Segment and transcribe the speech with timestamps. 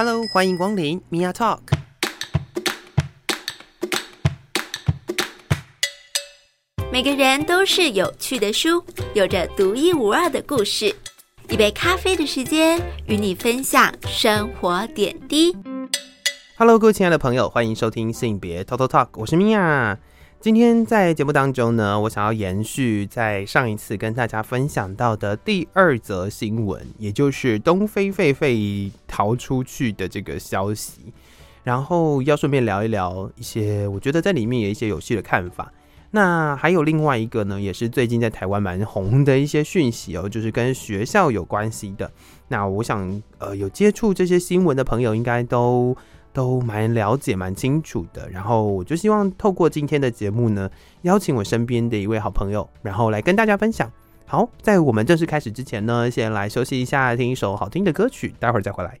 [0.00, 1.58] Hello，欢迎光临 Mia Talk。
[6.92, 10.94] 每个人都是有趣的书，有着独一无二的故事。
[11.48, 15.56] 一杯咖啡的时间，与你分享生活点滴。
[16.56, 19.96] Hello，各位亲爱的朋友，欢迎收听性别偷偷 Talk，我是 Mia。
[20.40, 31.12] 今天在节目当中呢，我想要延续在上一次跟大家分享到的第二则新闻，也就是东非狒狒逃出去的这个消息，
[31.64, 35.72] 然后要顺便聊一聊一些我觉得在里面有一些有趣的看法。
[36.12, 42.08] 那还有另外一个呢，也是最近在台湾蛮红的一些讯息哦，就是跟学校有关系的。
[42.46, 45.94] 那我想，呃，有接触这些新闻的朋友，应该都
[46.38, 48.30] 都蛮了解、蛮清楚的。
[48.30, 50.70] 然后我就希望透过今天的节目呢，
[51.02, 53.90] 邀请我身边的一位好朋友，然后来跟大家分享。
[54.24, 58.96] 好，在我们正式开始之前呢，先来休息一下，听一首好听的歌曲，待会儿再回来。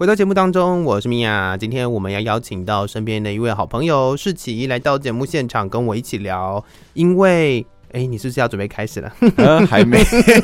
[0.00, 1.58] 回到节目当中，我是米娅。
[1.58, 6.64] 今天我们要邀请到身边的一位好朋友世奇来到节目现场，跟我一起聊。
[6.94, 7.60] 因为，
[7.92, 9.12] 哎、欸，你是不是要准备开始了？
[9.36, 10.02] 呃，还没，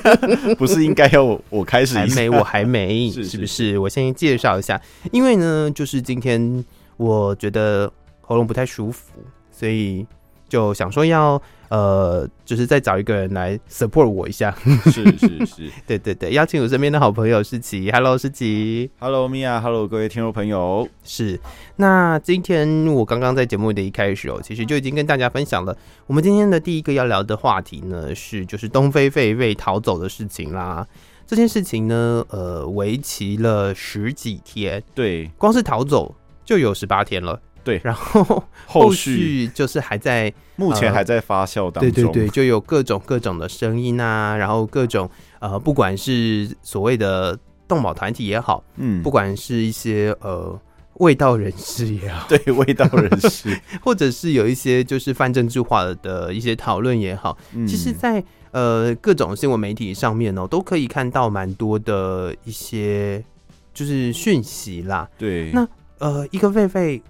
[0.59, 1.95] 不是应该要我我开始？
[1.97, 3.79] 还没，我还没， 是，是，是不是？
[3.79, 4.79] 我先介绍一下，
[5.11, 6.63] 因为呢，就是今天
[6.99, 7.91] 我觉得
[8.21, 9.15] 喉咙不太舒服，
[9.51, 10.07] 所以
[10.49, 11.41] 就想说要。
[11.69, 21.41] 呃，就是再找一个人来 support 我一下，是 是是， 对对对，邀请我身边的好朋友世奇，Hello 世奇，Hello Mia，Hello 各位听众朋友，是。
[21.75, 30.87] 那今天我刚刚在节目的一开始哦，其实就已经跟大家分享了，我们今天的第一个要聊的话题呢，是就是东非狒狒逃走的事情啦。
[31.27, 37.41] 这件事情呢，呃，为期了十几天，对，光是逃走就有十八天了。
[37.67, 41.91] 对，然后 后续就是还在，目前还在发酵当中。
[41.91, 50.57] 对对对，就有各种各种的声音啊，然后各种呃，不管是所谓的动保团体也好，嗯，不管是一些呃
[50.99, 63.25] 味道人士也好， 对味道人士， 或者是有一些就是泛政治化的一些讨论也好，嗯、其实在，在呃各种新闻媒体上面哦，都可以看到蛮多的一些
[63.75, 65.11] 就是讯息啦。
[65.19, 65.67] 对，那
[65.99, 67.03] 呃一个狒狒。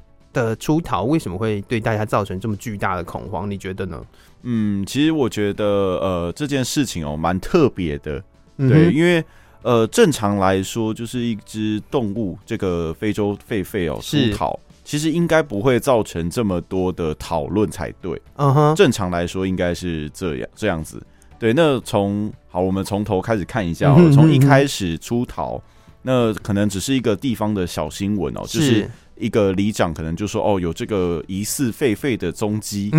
[0.45, 3.51] 的出逃为什么会对大家造成这么巨大的恐慌？
[3.51, 4.01] 你觉得呢？
[4.43, 8.23] 嗯，其实我觉得呃这件事情哦蛮特别的，
[8.59, 9.25] 嗯、对，因为
[9.63, 18.21] 呃正常来说就是一只动物，这个非洲狒狒哦出逃，其实应该不会造成这么多的讨论才对。
[18.37, 21.03] 嗯哼，正常来说应该是这样这样子。
[21.39, 25.61] 对，那从好我们从头开始看一下哦，从一开始出逃，
[26.03, 28.89] 那可能只是一个地方的小新闻哦，就是。
[29.19, 32.91] 一个里长可能就说：“哦，有这个疑似狒狒的踪迹。”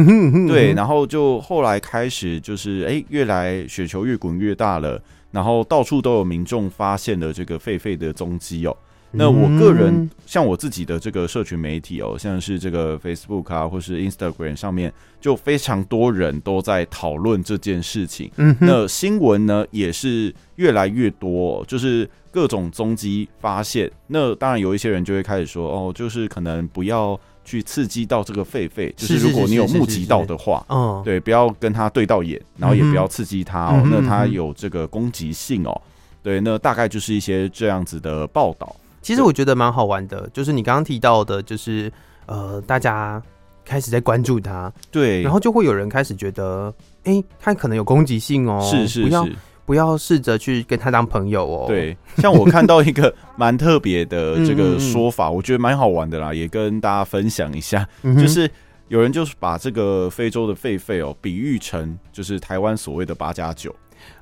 [0.47, 5.01] 对，然后就后来开始就是，哎，越来雪球越滚越大了，
[5.31, 8.75] 然后到处都有民众发现了这个狒狒的踪迹哦。
[9.17, 18.31] 那我个人像我自己的这个社群媒体哦，像是这个 Facebook 啊，或是 Instagram 上面，就非常多人都在讨论这件事情。
[18.37, 23.91] 嗯，那新闻呢也是越来越多，就是各种踪迹发现。
[24.07, 35.81] 那当然有一些人就会开始说，哦，就是可能不要去刺激到这个狒狒，就是如果你有目击到的话，嗯，对，不要跟他对到眼，然后也不要刺激他哦，那他有这个攻击性哦。
[36.21, 38.75] 对，那大概就是一些这样子的报道。
[39.07, 41.89] 其实我觉得蛮好玩的，就是你刚刚提到的，就是
[42.25, 43.23] 呃，大家
[43.63, 46.73] 开始在关注他，对，然后就会有人开始觉得，
[47.05, 49.27] 哎、欸，他可能有攻击性哦，是是是，不要
[49.65, 51.67] 不要试着去跟他当朋友哦。
[51.69, 58.51] 对，像我看到一个 蛮特别的这个说法，我觉得蛮好玩的啦，也跟大家分享一下，就是
[58.89, 63.73] 有人就是把这个非洲的狒狒哦，比喻成就是台湾所谓的八加九。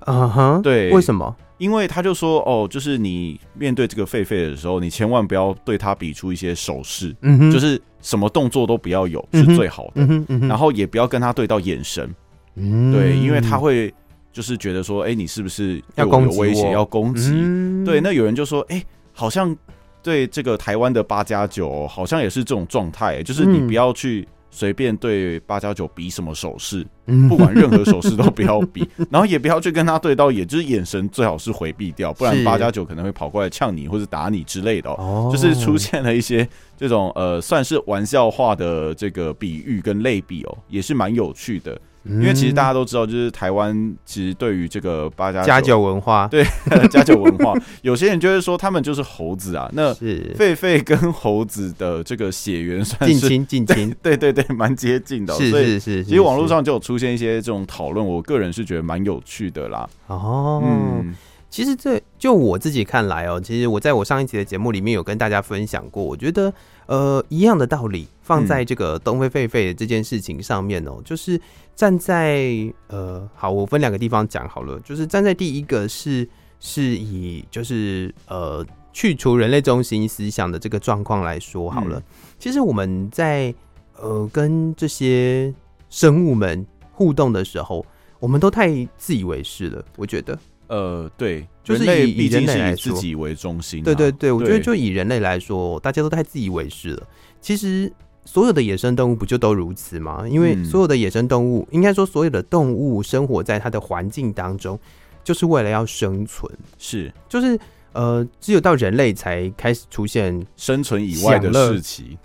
[0.07, 1.35] 嗯哼，对，为什么？
[1.57, 10.06] 因为他就说哦，就是你面对这个狒狒的时候，你千万不要对他比出一些手势，嗯哼，就是什么动作都不要有，是最好的。
[10.47, 12.14] 然后也不要跟他对到眼神，
[12.55, 13.93] 嗯，对，因为他会
[14.34, 17.32] 就是觉得说，哎，你是不是有威胁要攻击？
[17.34, 18.84] 嗯，对，那有人就说，哎，
[19.14, 19.55] 好像
[20.03, 24.28] 对这个台湾的八加九，好像也是这种状态，就是你不要去。
[24.55, 26.87] 随便对八加九比什么手势，
[27.28, 35.29] 不管任何手势都不要比， 然后也不要去跟他对到也，就是眼神最好是回避掉，不然八加九可能会跑过来呛你或者打你之类的哦。
[35.29, 36.47] 就是出现了一些
[36.78, 41.78] 这种呃，算是玩笑话的这个比喻跟类比哦，也是蛮有趣的。
[42.07, 46.46] 因为其实大家都知道，就是台湾其实对于这个八家家酒文化，对
[46.90, 49.69] 家酒文化，有些人就会说他们就是猴子啊。
[49.73, 55.34] 那狒狒跟猴子的这个血缘算是近亲，近亲，对对对，蛮接近的。
[55.34, 59.90] 是是是，其实网络上就有出现一些这种讨论，我个人是觉得蛮有趣的啦。
[60.08, 61.16] 哦，嗯，
[61.55, 66.53] 其实这就我自己看来哦，其实我在我上一集的节目里面有跟大家分享过，我觉得
[66.87, 71.40] 呃一样的道理放在这个东非狒狒的这件事情上面哦，就是。
[71.75, 74.79] 站在呃，好，我分两个地方讲好了。
[74.79, 76.25] 就是站在第一个是
[76.61, 81.99] 是以就是呃去除人类中心思想的这个状况来说好了。
[81.99, 82.03] 嗯、
[82.40, 83.53] 其实我们在
[83.99, 85.53] 呃跟这些
[85.90, 87.85] 生物们互动的时候，
[88.19, 89.84] 我们都太自以为是了。
[89.97, 93.85] 我觉得，呃，对，就是以以人类来自己为中心、啊。
[93.85, 97.08] 对对对，我觉得就以人类来说，大家都太自以为是了。
[97.41, 97.91] 其实。
[98.28, 100.26] 所有的野生动物不就都如此吗？
[100.28, 104.79] 因为所有的野生动物，应该说所有的动物生活在它的环境当中，
[105.23, 106.52] 就是为了要生存。
[106.79, 107.56] 是，就是
[107.94, 112.18] 呃，只有到人类才开始出现生存以外的事情，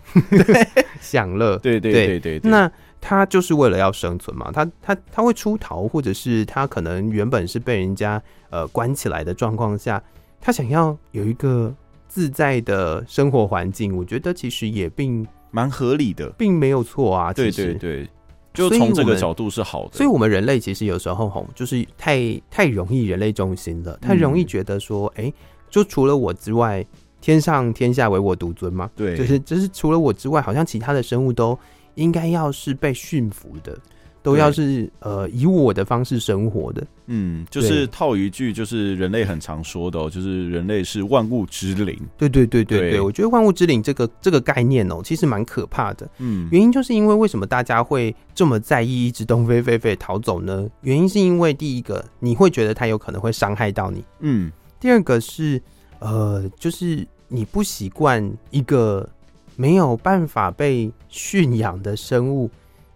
[1.03, 1.59] 享乐。
[1.59, 2.51] 对对对对对。
[2.51, 4.51] 那它就是为了要生存嘛？
[4.53, 10.03] 他他他会出逃，或者是他可能原本是被人家呃关起来的状况下，
[10.41, 11.75] 他想要有一个
[12.09, 13.97] 自在的生活环境。
[13.97, 15.27] 我觉得其实也并。
[15.53, 17.33] 蛮合理的，并没有错啊。
[17.33, 18.09] 对对对，
[18.55, 19.97] 就从这个角度是好的。
[19.97, 25.35] 所以，我们人类其实有时候吼，就是太太容易人类中心了，太容易觉得说，哎、欸，
[25.69, 26.87] 就除了我之外，
[27.21, 28.89] 天上天下唯我独尊嘛。
[28.95, 31.59] 对，就是就是除了我之外，好像其他的生物都
[31.95, 33.79] 应该要是被驯服的。
[34.23, 41.99] 都要是呃以我的方式生活的，嗯，就是套一句，就是人类很常说的，哦，就是人类是万物之灵。
[42.19, 46.07] 对对对对对，我觉得万物之灵这个这个概念哦，其实蛮可怕的。
[46.19, 50.69] 嗯，原因就是因为为什么大家会这么在意一只东非狒狒逃走呢？
[50.83, 54.05] 原因是因为第一个，你会觉得它有可能会伤害到你。
[54.19, 55.59] 嗯，第二个是
[55.99, 59.09] 呃，就是你不习惯一个
[59.61, 62.51] 没有办法被驯养的生物。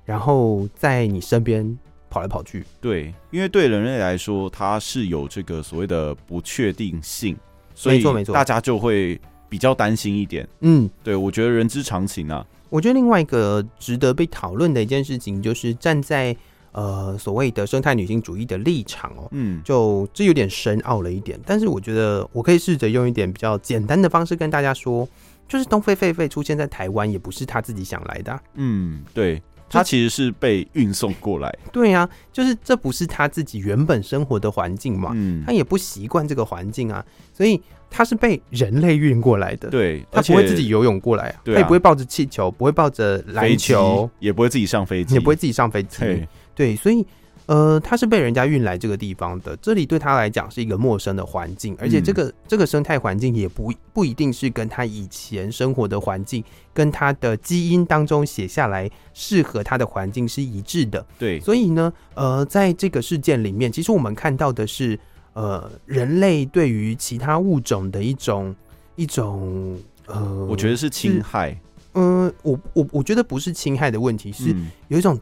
[0.06, 1.78] 然后在你身边
[2.10, 7.34] 跑来跑去，对，因为对人类来说，它是有这个所谓的不确定性，
[7.74, 9.18] 所以大家就会
[9.48, 10.46] 比较担心一点。
[10.60, 12.46] 嗯，对，我觉得人之常情啊。
[12.68, 16.36] 我觉得另外一个值得被讨论的一件事情，就是站在
[16.72, 25.08] 呃所谓的生态女性主义的立场哦，嗯，就这有点深奥了一点，但是我觉得我可以试着用一点比较简单的方式跟大家说，
[25.48, 28.42] 就是东非狒狒出现在台湾，也不是他自己想来的啊。
[28.54, 29.42] 嗯，对。
[29.66, 37.60] 他其实是被运送过来，对呀、啊，就是这不是他自己原本生活的环境嘛，嗯，他也不习惯这个环境啊，所以
[37.90, 47.04] 他是被人类运过来的，对，他不会自己游泳过来啊，他也不会抱着气球，不会抱着篮球，也不会自己上飞机，也不会自己上飞机，对，对，所以。
[47.46, 56.42] 呃，他是被人家运来这个地方的，这里对他来讲是一个陌生的环境，而且这个、嗯、这个生态环境也不不一定是跟他以前生活的环境，
[56.72, 61.04] 跟他的基因当中写下来适合他的环境是一致的。
[61.18, 64.98] 对，所以呢，呃，在这个事件里面，其实我们看到的是，
[65.34, 68.56] 呃，人类对于其他物种的一种
[68.96, 71.50] 一种，呃，我觉得是侵害。
[71.92, 74.56] 嗯、呃，我我我觉得不是侵害的问题，是
[74.88, 75.20] 有一种。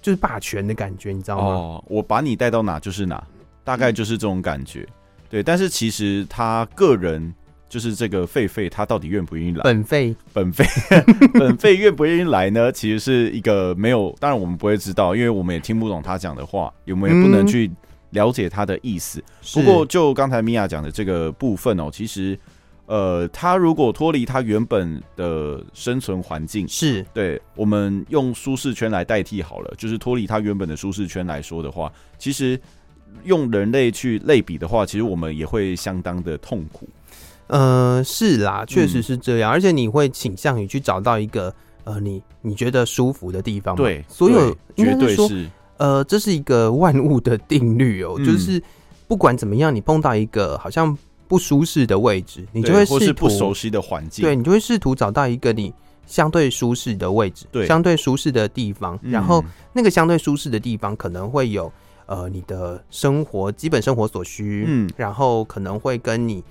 [0.00, 1.44] 就是霸权的感觉，你知道吗？
[1.44, 3.22] 哦，我把你带到哪就是哪，
[3.62, 4.86] 大概就是这种感觉。
[5.28, 7.32] 对，但是其实他个人
[7.68, 9.62] 就是这个狒狒，他到底愿不愿意来？
[9.62, 10.64] 本狒，本狒，
[11.38, 12.72] 本狒愿不愿意来呢？
[12.72, 17.70] 其实是一个没有，当然我们不会知道，因为我们也听不懂他讲的话，有没有不能去
[18.10, 19.20] 了解他的意思。
[19.20, 22.38] 嗯、不过就刚才米娅讲的这个部分哦，其实。
[22.90, 32.60] 呃，他如果脱离他原本的生存环境，是对我们用舒适圈来代替好了，就是脱离他原本的舒适圈来说的话，其实
[33.22, 36.88] 用人类去类比的话，其实我们也会相当的痛苦。
[37.46, 41.54] 呃，是啦，确实是这样，嗯、而且你会倾向于去找到一个
[41.84, 43.76] 呃，你你觉得舒服的地方。
[43.76, 48.60] 对，所有绝对是呃，这是一个万物的定律哦，嗯、就是
[49.06, 50.98] 不管怎么样，你碰到一个好像。
[51.30, 55.72] 不舒适的位置，你就会试图，或是不熟悉的环境，对，你就会试图找到一个你
[56.04, 58.98] 相对舒适的位置，对，相对舒适的地方。
[59.04, 59.40] 嗯、然后
[59.72, 61.72] 那个相对舒适的地方可能会有
[62.06, 66.42] 呃你的生活基本生活所需，嗯，然后可能会跟你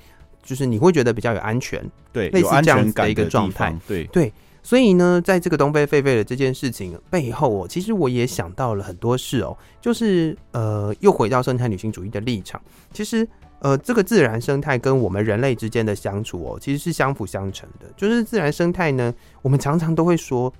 [0.41, 4.31] 就是你会觉得比较有安全，对，类似这样子的一个状态，对对。
[4.63, 12.61] 所以呢，在这个东非狒狒的这件事情背后，哦，其实我也想到了很多事哦，就是呃，又回到生态女性主义的立场，
[12.93, 13.27] 其实。
[13.61, 17.85] 呃，这个自然生态跟我们人类之间的相处哦，其实是相辅相成的。
[17.97, 20.51] 就是自然生态呢，我们常常都会说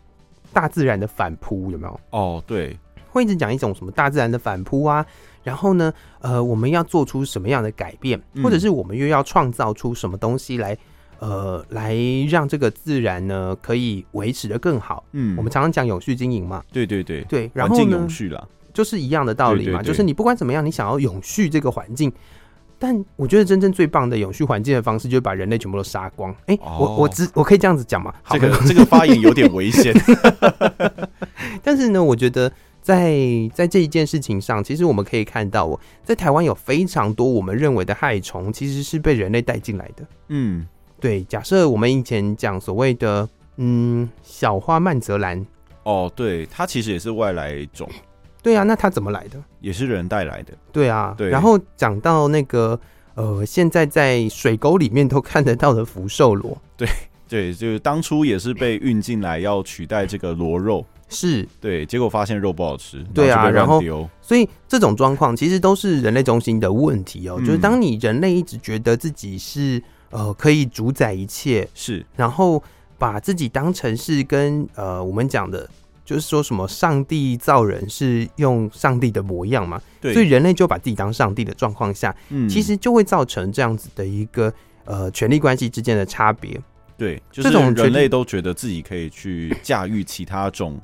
[0.52, 2.00] 大自然的反扑有没有？
[2.10, 2.78] 哦，对，
[3.10, 5.06] 会一直讲一种什么大自然的反扑啊，
[5.44, 10.78] 然后呢，呃，我们要做出什么样的改变，或者是我们又要创造出什么东西来，
[11.20, 11.96] 呃，来
[12.30, 15.06] 让这个自然呢可以维持的更好。
[15.14, 22.12] 嗯，我们常常讲永续经营嘛，对对对对，然后呢，永续啦，就是一样的道理嘛，对对对，就是你不管怎么样，你想要永续这个环境。
[22.82, 26.32] 但我觉得真正最棒的永续环境的方式，就是把人类全部都杀光。
[26.46, 28.14] 哎、欸，我我只我可以这样子讲吗？
[28.30, 29.94] 这个这个发言有点危险。
[31.62, 32.50] 但是呢，我觉得
[32.82, 33.20] 在
[33.54, 40.08] 在这一件事情上，其实我们可以看到，哦，在台湾有非常多我们认为的害虫，其实是被人类带进来的。
[40.30, 40.66] 嗯，
[41.02, 41.22] 对。
[41.26, 45.46] 假设我们以前讲所谓的嗯小花曼泽兰，
[45.84, 47.90] 哦，对，它其实也是外来种。
[48.42, 49.38] 对啊，那它怎么来的？
[49.60, 50.54] 也是人带来的。
[50.72, 51.30] 对啊，对。
[51.30, 52.80] 然后讲到那个
[53.16, 56.88] 呃，现在在水沟里面都看得到的福寿螺，对
[57.28, 63.82] 对，就是当初也是被运进来要取代这个螺肉，是对，结果发现肉不好吃，对啊，然后
[64.22, 72.64] 所以这种状况其实都是人类中心的问题哦，嗯、就是当你人类一直觉得自己是呃可以主宰一切，是，然后
[72.98, 75.70] 把自己当成是跟呃我们讲的。
[76.10, 79.80] 就是说什么上帝造人是用上帝的模样嘛？
[80.02, 84.52] 对，所以人类就把自己当上帝的状况下，嗯，其实就会造成这样子的一个
[84.86, 86.60] 呃权力关系之间的差别。
[86.98, 90.82] 对，就是这种人类都觉得自己可以去驾驭其他种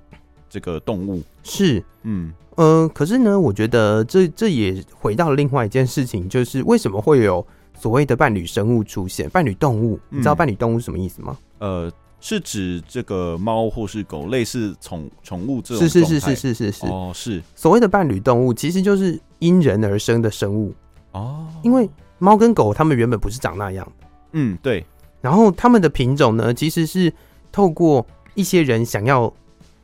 [0.47, 1.23] 这个动物。
[1.41, 9.27] 是，嗯呃，可是呢，我觉得这这也回到了另外一件事情，就是为什么会有所谓的伴侣生物出现？
[9.31, 11.35] 伴侣动物，你知道伴侣动物是什么意思吗？
[11.57, 11.91] 呃。
[12.27, 16.85] 是指这个猫或是狗，类似宠宠物这种是是是是是是是。
[16.87, 17.39] 哦，是。
[17.53, 20.73] 所谓的伴侣动物，其实就是因人而生的生物。
[21.11, 21.45] 哦。
[21.61, 23.87] 因为猫跟狗，它们原本不是长那样，
[24.31, 24.83] 嗯，对。
[25.21, 27.13] 然后它们的品种呢，其实是
[27.51, 28.03] 透过
[28.33, 29.31] 一些人想要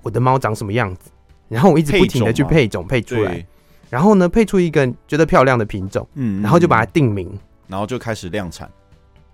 [0.01, 1.11] 我的猫长什么样子，
[1.47, 3.45] 然后我一直不停的去配种配种，配出来，
[3.87, 7.31] 然后呢，配出一个觉得漂亮的品种，嗯，然后就把它定名，
[7.67, 8.67] 然后就开始量产，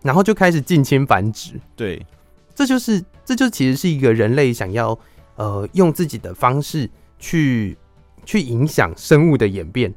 [0.01, 2.05] 然后就开始近亲繁殖，对。
[2.57, 4.97] 这就是，这就其实是一个人类想要，
[5.35, 7.77] 呃，用自己的方式去
[8.25, 9.93] 去影响生物的演变，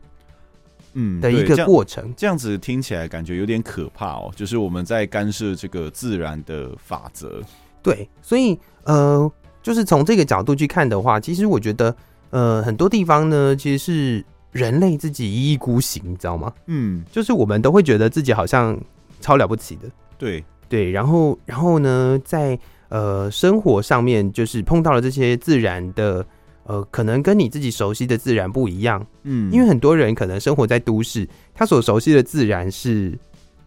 [0.93, 2.13] 嗯，的一个过程。
[2.15, 7.41] 这样子听起来感觉有点可怕哦，就是我们在干涉这个自然的法则。
[7.83, 11.97] 对，所以呃，就是从这个角度去看的话，其实我觉得，
[12.29, 16.53] 呃，很多地方呢，其实是人类自己一意孤行，你知道吗？
[16.67, 18.79] 嗯，就是我们都会觉得自己好像
[19.19, 19.89] 超了不起的。
[20.19, 20.45] 对。
[20.71, 22.57] 对，然后，然后呢，在
[22.91, 26.25] 呃生活上面，就是碰到了这些自然的，
[26.63, 33.19] 呃，可能跟你自己熟悉的自然不一样，嗯，因为很多人可能生活在都市，他所熟悉的自然是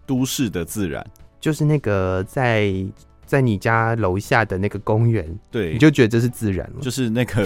[0.05, 1.05] 都市的自然，
[1.41, 2.73] 就是那个在
[3.25, 7.45] 在你家楼下的那个公园，对，你就觉得这是自然了，就是 那个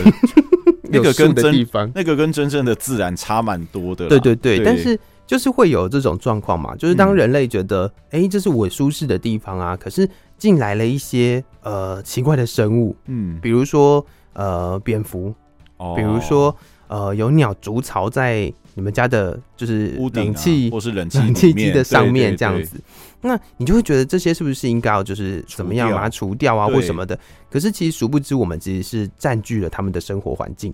[0.84, 4.98] 那个跟真地方，那个跟真正的自然差蛮多的，对对对，对但是。
[5.28, 14.04] 就是会有这种状况嘛，就是当人类觉得，哎、嗯欸，这是我舒适的地方啊，可是进来了一些呃奇怪的生物，嗯，比如说
[14.34, 15.36] 呃蝙蝠，
[15.76, 16.56] 哦，比如说
[16.88, 22.80] 呃有鸟筑巢在你们家的，就是冷气、啊、或是冷气冷气机的上面这样子，
[23.22, 26.56] 那你就会觉得这些是不是应该要就是怎么样把它除掉。
[26.56, 27.20] 啊，或什么的？
[27.50, 30.74] 可是其实殊不知，我们其实是占据了他们的生活环境。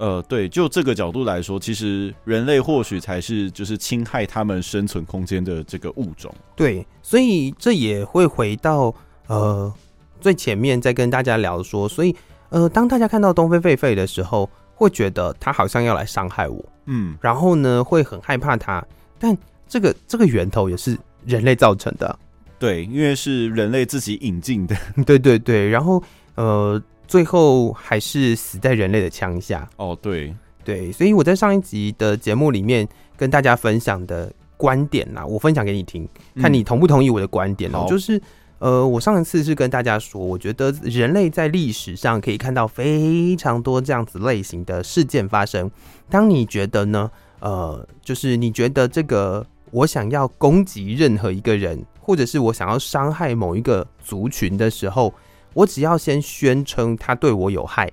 [0.00, 6.34] 呃，对，就这个角度来说，其实人类或许才是就是侵害他们生存空间的这个物种。
[6.56, 8.94] 对，所以这也会回到
[9.26, 9.70] 呃
[10.18, 12.16] 最前面再跟大家聊说，所以
[12.48, 18.82] 呃，当大家看到东非狒狒的时候，会觉得它好像要来伤害我，嗯，然后呢会很害怕它，
[19.18, 19.36] 但
[19.68, 22.18] 这个这个源头也是人类造成的，
[22.58, 26.02] 对，因为是人类自己引进的， 对对对，然后
[26.36, 26.82] 呃。
[27.10, 29.68] 最后还是死在人类的枪下。
[29.78, 37.84] 哦，对对，所以我在上一集的节目里面跟大家分享的观点呐，我分享给你听，看你同不同意我的观点哦。
[37.88, 38.22] 就是
[38.60, 45.68] 呃，我上一次是跟大家说，我觉得人类在历史上可以看到非常多这样子类型的事件发生。
[46.08, 47.10] 当你觉得呢？
[47.40, 55.12] 呃，就是你觉得这个我想要攻击任何一个人，或者是我想要伤害某一个族群的时候。
[55.54, 57.90] 我只要先宣称他对我有害，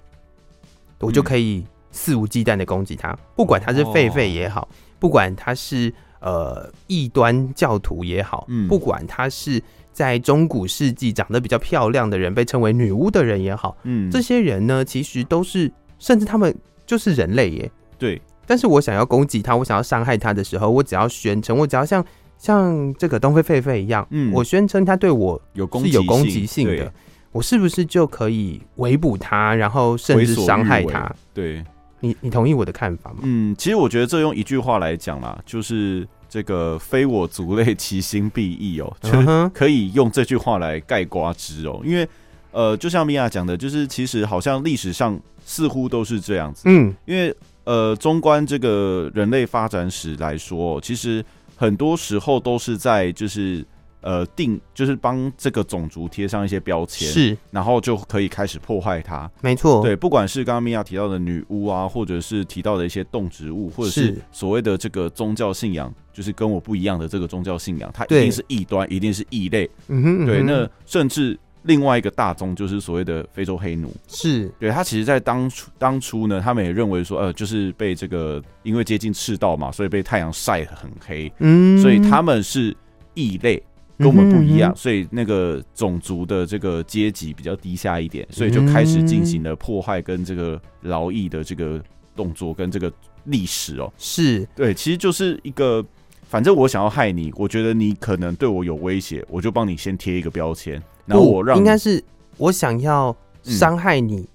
[1.00, 4.68] 我就可以肆无忌惮的攻击他，不管他是狒狒也好，
[5.00, 9.62] 不管他是呃异端教徒也好，不管他是
[9.92, 17.72] 在中古世纪长得比较漂亮的人，被称为女巫的人也好，嗯，这些人呢，其实都是，甚至他们就是人类耶。
[17.98, 22.06] 对，但是我想要攻击他，我想要伤害他的时候，我只要宣称，我只要像
[22.38, 25.60] 像这个东非狒狒一样，嗯，我宣称他对我是
[25.90, 26.94] 有攻击性的。
[27.38, 31.16] 我是不是就可以围捕他，然后甚至伤害他？
[31.36, 31.64] 对
[32.00, 33.18] 你你同意我的看法吗？
[33.22, 41.80] 嗯，其实我觉得这用一句话来讲啦，就是这个“非我族类，其心必异”哦， 就是可以用这句话来盖瓜之哦。
[41.84, 42.08] 因为
[42.52, 46.64] 呃，就像米娅讲的，就是其实好像历史上似乎都是这样子。
[46.66, 47.32] 嗯，因为
[47.66, 51.24] 呃，纵观这个人类发展史来说，其实
[51.56, 53.64] 很多时候都是在就是。
[54.08, 59.30] 呃，定就是帮这个种族贴上一些标签，是，然后就可以开始破坏它。
[59.42, 69.70] 没错，对，不管是刚刚米娅提到的女巫啊，或者是提到的一些动植物，或者是所谓的这个宗教信仰，就是跟我不一样的这个宗教信仰，它一定是异端，一定是异类。
[69.90, 74.50] 嗯哼，对，那甚至另外一个大宗就是所谓的非洲黑奴，是。
[74.58, 82.74] 对，他其实在当初当初呢，他们也认为说，呃，就是被这个因为接近赤道嘛，所以被太阳晒得很黑，嗯，所以他们是
[83.14, 83.62] 异类。
[83.98, 91.82] 跟我们不一样，所以那个种族的这个阶级比较低下一点，所以就开始进行了破坏跟这个劳役的这个
[92.16, 92.92] 动作跟这个
[93.26, 93.92] 历史哦。
[93.98, 95.84] 是对，其实就是一个，
[96.30, 102.04] 反正我想要害你，我觉得你可能对我有威胁，我就帮你先贴一个标签，然后我让应该是
[102.38, 104.28] 我想要伤害你，嗯，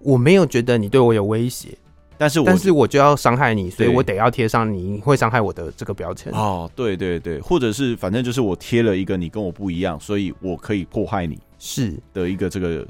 [0.00, 1.76] 我没有觉得你对我有威胁。
[2.18, 6.32] 但是我，但是我就要伤害你，所以我得要贴上你会伤害我的这个标签。
[6.32, 12.84] 哦，对对对，或者是反正就是我贴了一个你跟我不一样，所以我可以迫害你，是的一个这个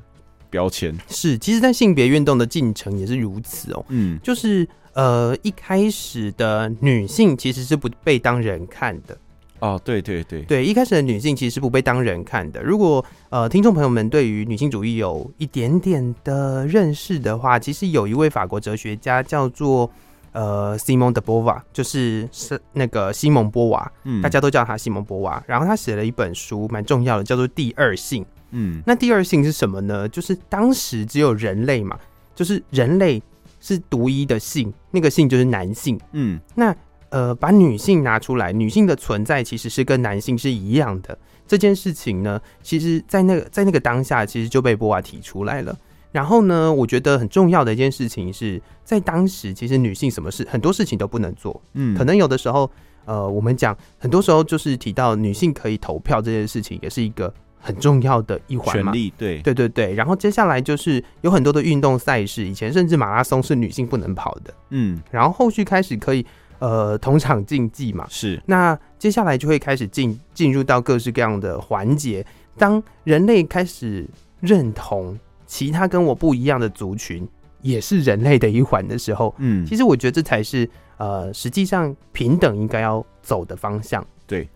[0.49, 0.97] 标签。
[1.09, 3.85] 是，其实，在性别运动的进程也是如此哦。
[3.89, 9.17] 嗯，就是呃，一开始的女性其实是不被当人看的。
[9.61, 12.63] 哦，对对对对，一开始的女性其实是不被当人看的。
[12.63, 19.91] 如果呃，听众朋友们对于女性主义有一点点的认识的话，其实有一位法国哲学家叫做
[20.33, 25.43] 呃西蒙德波瓦，就是是那个西蒙波娃，嗯，大家都叫他西蒙波娃。
[25.47, 28.23] 然后他写了一本书，蛮重要的，叫做《第二性》。
[28.53, 30.09] 嗯，那第二性是什么呢？
[30.09, 31.99] 就是当时只有人类嘛，
[32.35, 33.23] 就是人类
[33.61, 36.01] 是独一的性，那个性就是男性。
[36.13, 36.75] 嗯，那。
[37.11, 41.19] 呃，把女性拿出来，女性的存在其实是跟男性是一样的。
[41.47, 45.75] 这件事情呢，其实，在那个在那个当下，其实就被波娃提出来了。
[46.13, 51.59] 然后呢，我觉得很重要的一件事情是在当时，其实女性什么事很多事情都不能做。
[51.73, 52.71] 嗯，可能有的时候，
[53.07, 58.93] 呃，我们讲很多时候就是提到女性可以投票这件事情，也是一个很重要的一环嘛。
[58.93, 59.95] 权利，对，对对对。
[59.95, 64.53] 然后接下来就是有很多的运动赛事，以前甚至马拉松是女性不能跑的。
[64.71, 66.27] 嗯，然后后续开始可以。
[66.59, 68.43] 呃，同场竞技嘛，是。
[68.47, 72.25] 那接下来就会开始进进入到各式各样的环节。
[72.57, 74.05] 当人类开始
[74.41, 75.17] 认同
[75.47, 77.27] 其他跟我不一样的族群
[77.63, 84.05] 也是人类的一环的时候，嗯，其实我觉得这才是呃，实际上平等应该要走的方向。
[84.27, 84.49] 对。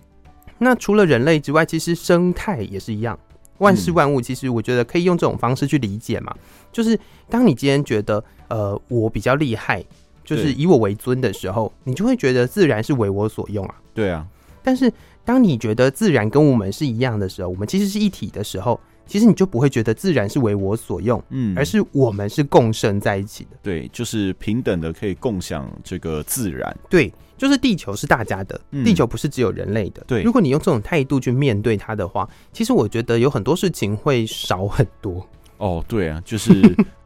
[0.58, 3.18] 那除了人类之外，其实生态也是一样，
[3.58, 6.34] 万事万物，其实我觉得可以用这种方式去理解嘛。
[6.72, 9.84] 就是当你今天觉得呃，我比较厉害。
[10.24, 13.74] 就是以我为尊的时候，你就会觉得自然是为我所用啊。
[13.94, 14.26] 对啊，
[14.62, 14.92] 但是
[15.24, 23.50] 当你觉得自然跟我们是一样的时候，我们其实是一体的时候，其实你就不会觉得自然是为我所用，嗯，而是我们是共生在一起的。
[23.62, 26.74] 对，就是平等的可以共享这个自然。
[26.88, 30.02] 对，就是地球是大家的，地球不是只有人类的。
[30.06, 35.26] 对，如果你用这种态度去面对它的话，其实我觉得有很多事情会少很多。
[35.62, 36.52] 哦，对啊，就是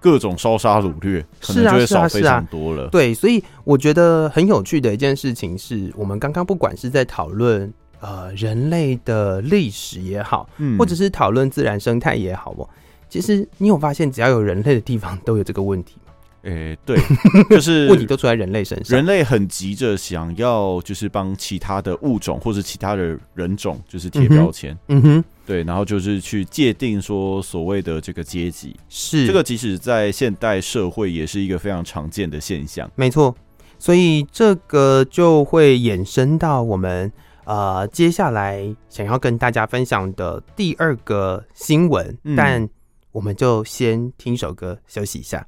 [0.00, 2.88] 各种烧杀掳掠， 可能就会少非常多了。
[2.88, 12.66] 对，所以我觉得很有趣的一件事情是，我们刚刚不管是在讨论呃人类的历史也好，嗯，或者是讨论自然生态也好哦，
[13.10, 16.14] 其实你有发现，只要有人类的地方都有这个问题吗？
[16.44, 16.96] 诶、欸，对，
[17.50, 18.96] 就是 问题都出在人类身上。
[18.96, 24.74] 人类很急着想要，就是帮其他的物种或者其他的人种，就是贴标签。
[24.88, 25.24] 嗯哼。
[25.46, 32.90] 对，然后就是去界定说所谓的这个阶级，是这个，即使在现代社会也是一个非常常见的现象。
[32.96, 33.32] 没错，
[33.78, 37.10] 所以这个就会衍生到我们
[37.44, 42.68] 呃接下来想要跟大家分享的第二个新闻，嗯，但
[43.12, 45.46] 我们就先听首歌休息一下。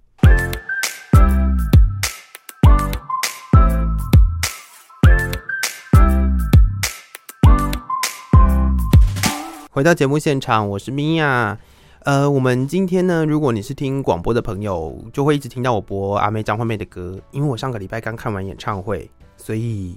[9.78, 11.56] 回到节目现场，我是米娅。
[12.00, 19.96] 呃，我们今天呢，如果你是听广播的朋友，就会一直听到我播阿妹张惠妹的歌，因为我上个礼拜刚看完演唱会，所以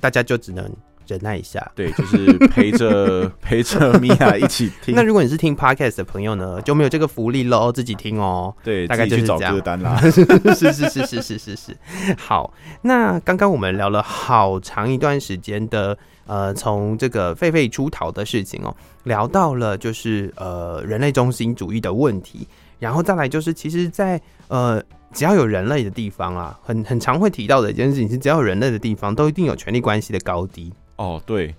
[0.00, 0.74] 大家就只能
[1.06, 4.94] 忍耐一下，对，就是陪着 陪着米娅一起听。
[4.96, 8.54] 那如果你是听 podcast 的朋友呢，就没有这个福利喽，自己听哦。
[8.62, 10.00] 对，大概就是这样歌单啦。
[10.10, 11.76] 是是是是是是是。
[12.16, 22.46] 好，那刚刚我们聊了好长一段时间的，呃，从这个狒狒出逃的事情哦，聊到了就是呃人类中心主义的问题，
[22.78, 30.72] 然后再来就是其实，在呃只要有人类的地方啊，很很常会提到的一件事情是，只要有人类的地方都一定有权力关系的高低。
[30.96, 31.54] 哦，对，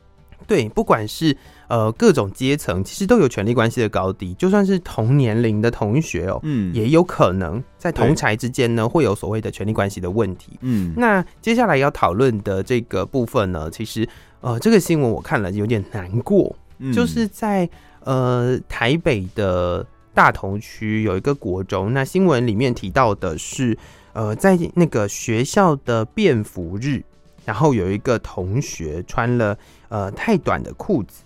[0.48, 1.36] 对，不管是
[1.68, 4.34] 呃各种阶层，其实都有权力关系的高低。
[4.36, 10.58] 就算是同年龄的同学哦，嗯，也有可能在同才之间呢，会有所谓的权力关系的问题。
[10.62, 14.08] 嗯，那接下来要讨论的这个部分呢，其实
[14.42, 17.70] 呃这个新闻我看了有点难过，嗯、就是在
[18.02, 19.86] 呃台北的。
[20.16, 23.78] 大同区有一个国中，那新闻里面提到的是，
[24.14, 27.04] 呃，在那个学校的便服日，
[27.46, 31.24] 然后有一个同学穿了呃太短的裤子，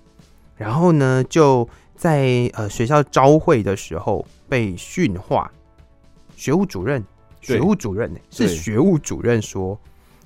[0.55, 5.51] 然后呢就在呃学校招会的时候被训话。
[6.36, 7.03] 学务主任，
[7.41, 9.79] 学务主任是学务主任说，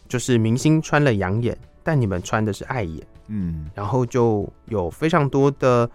[0.07, 5.89] 就是明星穿了养眼，但你们穿的是碍眼，嗯，然后就有非常多的。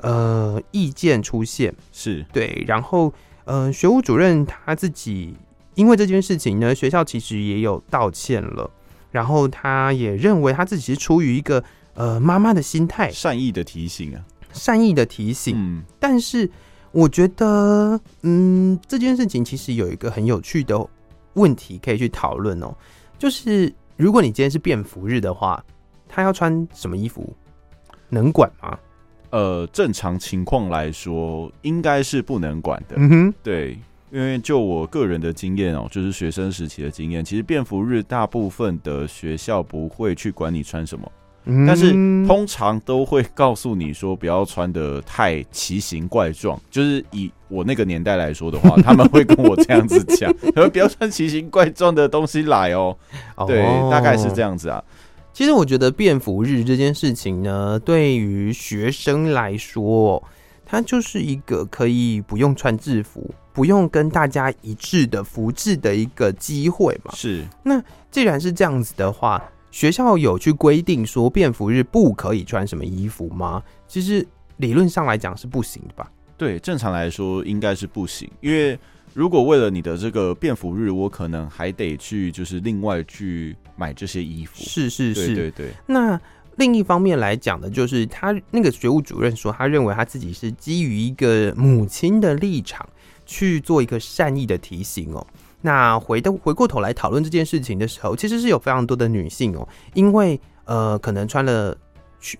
[0.00, 1.74] 呃，意见出现。
[1.92, 2.24] 是。
[2.32, 3.12] 对，然后
[3.46, 5.34] 呃，学务主任他自己
[5.74, 8.70] 因为这件事情呢，学校其实也有道歉了，
[9.10, 11.62] 然后他也认为他自己是出于一个
[11.94, 15.54] 呃妈妈的心态，善意的提醒啊，善意的提醒。
[15.56, 16.50] 嗯，但是
[16.92, 20.86] 我觉得，嗯，这件事情其实有一个很有趣的
[21.34, 22.74] 问题可以去讨论哦，
[23.18, 25.62] 就是如果你今天是便服日的话，
[26.08, 27.36] 他要穿什么衣服，
[28.08, 28.78] 能管吗？
[29.30, 32.96] 呃，正常情况来说，应该是不能管的。
[32.96, 33.78] 嗯哼，对，
[34.10, 41.12] 因为就我个人的经验哦，就是学生时期的经验，其实便服日大部分的学校不会去管你穿什么，
[41.44, 41.92] 嗯、但是
[42.26, 46.60] 通常都会告诉你说不要穿的太奇形怪状。
[46.70, 50.32] 就是以我那个年代来说的话， 他们会跟我这样子讲，
[50.70, 52.96] 不要穿奇形怪状的东西来哦。
[53.46, 54.82] 对，哦、大概是这样子啊。
[55.32, 60.22] 其实我觉得便服日这件事情呢，对于学生来说，
[60.66, 67.12] 它就是一个可以不用穿制服、不用跟大家一致的服制的一个机会嘛。
[67.16, 67.44] 是。
[67.64, 69.42] 那既然是这样子的话，
[69.72, 73.60] 学校有去规定说便服日不可以穿什么衣服吗？
[73.88, 74.24] 其实
[74.58, 76.08] 理论上来讲是不行的吧？
[76.36, 78.78] 对，正常来说应该是不行，因为。
[79.14, 84.52] 如果为了你的这个便服日，我可能还得去，就是另外去买这些衣服。
[84.58, 85.70] 是是是，对对对。
[85.86, 86.20] 那
[86.54, 92.88] 另一方面来讲的，就是他那个学务主任说，他认为他自己是基于一个母亲的立场
[93.28, 95.24] 去做一个善意的提醒哦。
[95.60, 101.76] 那回的回过头来讨论这件事情的时候，其实是有非常多的女性哦，因为呃，可能穿了。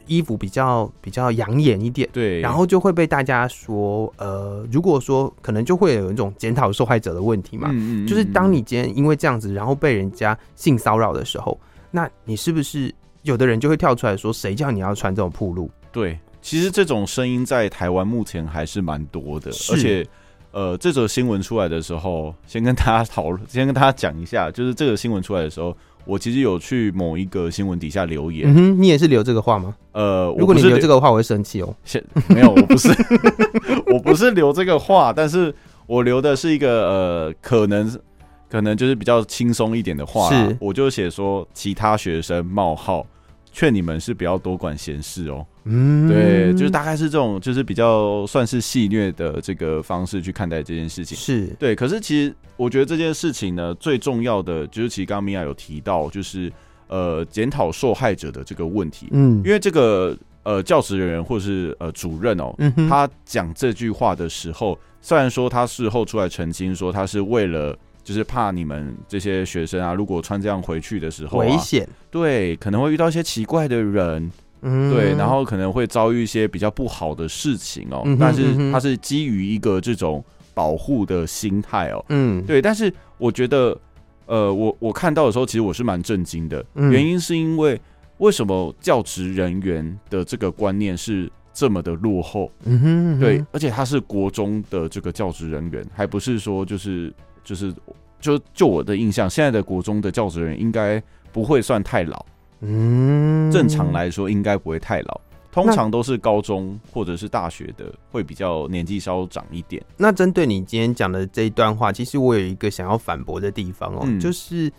[0.08, 11.56] 衣服比较比较养眼一点，对，然后就会被大家说，呃，如果说可能就会有一种检讨受害者的问题嘛，嗯嗯，就是当你今天因为这样子，然后被人家性骚扰的时候，
[11.92, 15.70] 那你是不是有的人就会跳出来说，谁叫你要穿这种铺路？
[15.92, 20.04] 对，其实这种声音在台湾目前还是蛮多的，而且，
[20.52, 25.76] 呃，这则新闻出来的时候，先跟大家讨论， 先跟大家讲一下，就是这个新闻出来的时候。
[26.04, 29.74] 我其实有去某一个新闻底下留言，嗯哼，你也是留这个话吗？
[29.92, 31.74] 呃，如果你留这个话，我会生气哦。
[32.28, 32.88] 没有，我不是，
[33.92, 35.54] 我不是留这个话，但是
[35.86, 38.00] 我留的是一个呃，可能
[38.48, 43.06] 可能就是比较轻松一点的话，是，我就写说其他学生冒号。
[43.52, 45.46] 劝你们是不要多管闲事哦。
[45.64, 51.16] 嗯，对，就是大概是这种，就是比较算是戏谑的这个方式去看待这件事情。
[51.16, 56.50] 是对，可是其实我觉得这件事情呢，最重要的就是其实刚刚米娅有提到，就是
[56.86, 59.08] 呃检讨受害者的这个问题。
[59.10, 67.76] 嗯，因为这个呃教职人员或者是呃主任哦，嗯，他讲这句话的时候，虽然说他事后出来澄清说他是为了。
[68.08, 78.02] 就是怕你们这些学生啊，如果穿这样回去的时候，危险，对，可能会遇到一些奇怪的人，嗯，对，然后可能会遭遇一些比较不好的事情哦。
[78.18, 82.62] 但是它是基于一个这种保护的心态哦，嗯，对。
[82.62, 83.78] 但是我觉得，
[84.24, 87.78] 呃，我我看到的时候，其实我是蛮震惊的，原因是因为
[88.16, 92.50] 为什么教职人员的这个观念是这么的落后？
[92.64, 97.12] 嗯哼，对，而且他是国中的这个教职人员，还不是说就是。
[97.48, 97.74] 就是，
[98.20, 102.26] 就就我的印象，现在的国中的教职员应该不会算太老，
[102.60, 105.18] 嗯，正常来说应该不会太老，
[105.50, 109.82] 通常都是高中或者是大学的会比较年纪稍长一点。
[109.96, 114.70] 那针对你今天讲的这一段话，其实我有一个想要反驳的地方哦，嗯、就是，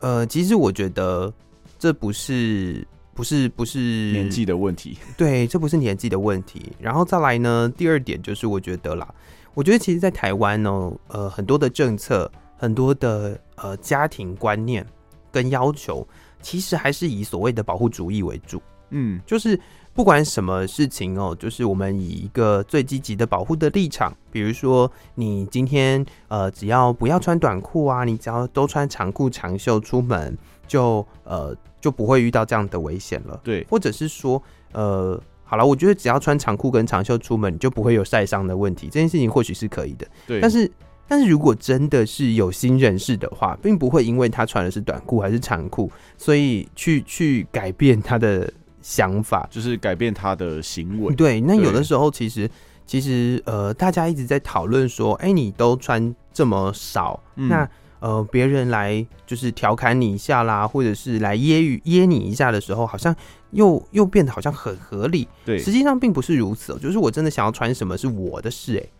[0.00, 1.32] 呃，其实我觉得
[1.78, 3.78] 这不是不是不是
[4.12, 6.72] 年纪的问题， 对，这不是年纪的问题。
[6.78, 9.08] 然后再来呢，第二点就是我觉得啦。
[9.54, 14.86] 我觉得其实，在台湾呢，呃，很多的政策，很多的呃家庭观念
[15.30, 16.06] 跟要求，
[16.40, 18.62] 其实还是以所谓的保护主义为主。
[18.90, 19.58] 嗯，就是
[19.92, 30.36] 不管什么事情哦，就是我们以一个最积极的保护的立场，比如说你今天呃，只要不要穿短裤啊，你只要都穿长裤长袖出门，
[30.66, 33.38] 就呃就不会遇到这样的危险了。
[33.44, 35.20] 对，或者是说呃。
[35.52, 38.86] 好了，我觉得只要穿长裤跟长袖出门，你就不会有晒伤的问题。
[38.86, 40.40] 这件事情或许是可以的，对。
[40.40, 40.72] 但是，
[41.06, 51.14] 但是如果真的是有心人士的话，并不会因为他穿的是短裤还是长裤，所以去去改变他的想法，就是改变他的行为。
[51.14, 52.50] 对，那有的时候其实
[52.86, 57.68] 其实呃，大家一直在讨论说，哎、欸，你都穿这么少，嗯、那。
[58.02, 63.14] 呃，别人来就是调侃你一下啦，或者是来揶揄揶你一下的时候，好像
[63.52, 65.28] 又又变得好像很合理。
[65.44, 66.78] 对，实际上并不是如此喔。
[66.80, 68.92] 就是我真的想要穿什么是我的事，欸，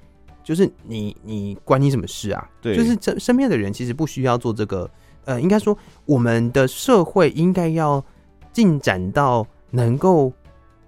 [0.45, 2.49] 就是你你关你什么事啊？
[2.61, 4.89] 对，就是身身边的人其实不需要做这个。
[5.25, 8.05] 呃，应该说我们的社会应该要
[8.53, 10.33] 进展到能够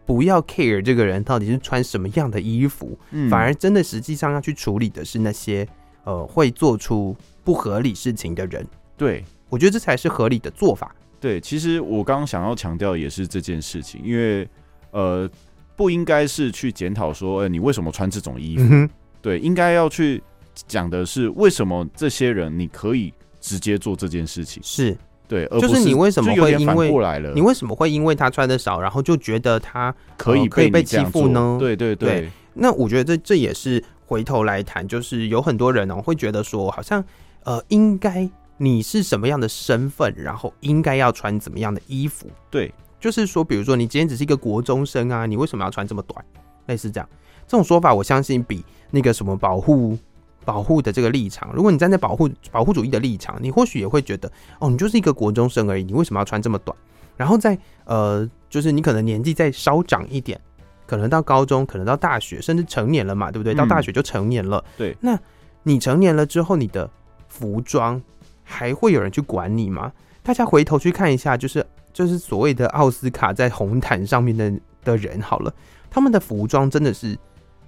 [0.07, 5.67] 不要 care 这个人到底是穿什么样的衣服，嗯，反而真的实际上要去处理的是那些
[6.05, 7.17] 呃会做出。
[7.45, 10.95] 不合理事情的人，对，我觉得这才是合理的做法。
[11.21, 14.47] 对，其实我刚刚想要强调也是这件事情，因为
[14.91, 15.29] 呃，
[15.75, 18.65] 不应该是去检讨说，呃，你为什么穿这种衣服？
[18.71, 18.89] 嗯、
[19.23, 20.23] 对，应该要去
[20.67, 24.63] 讲的是为什么这些人你可以直接做这件事情？
[24.63, 24.95] 是
[25.27, 27.33] 对，就是你为什么会因为过来了？
[27.35, 31.57] 你为什么会因为他穿的少，然后就觉得他可以、呃、可以被欺负呢？
[31.59, 37.03] 对对对，对，那我觉得这这也是回头来谈，就是有很多人哦、喔、会觉得说，好像。
[37.45, 42.27] 呃，应该你是什么样的身份，然后应该要穿怎么样的衣服？
[42.51, 46.25] 对，就是说，比如说你今天只是一个国中生啊，你为什么要穿这么短？
[46.67, 47.09] 类似这样，
[47.47, 49.99] 这种说法，我相信比那个什么保护
[50.45, 56.77] 保护的这个立场，如果你站在保护保护主义的立场，你或许也会觉得，哦，你就是一个国中生而已，你为什么要穿这么短？
[57.17, 60.41] 然后在呃，就是你可能年纪再稍长一点，
[60.87, 63.55] 可能到高中，可能到大学，甚至成年了嘛，对不对？
[63.55, 64.59] 到大学就成年了。
[64.59, 65.19] 嗯、对，那
[65.63, 66.91] 你成年了之后，你的
[67.35, 68.01] 服装
[68.45, 69.93] 还会有人去管你吗？
[70.23, 74.53] 大家回头去看一下，就是就是所谓的奥斯卡在红毯上面的
[74.85, 75.53] 的人，好了，
[75.91, 77.19] 他们的服装真的是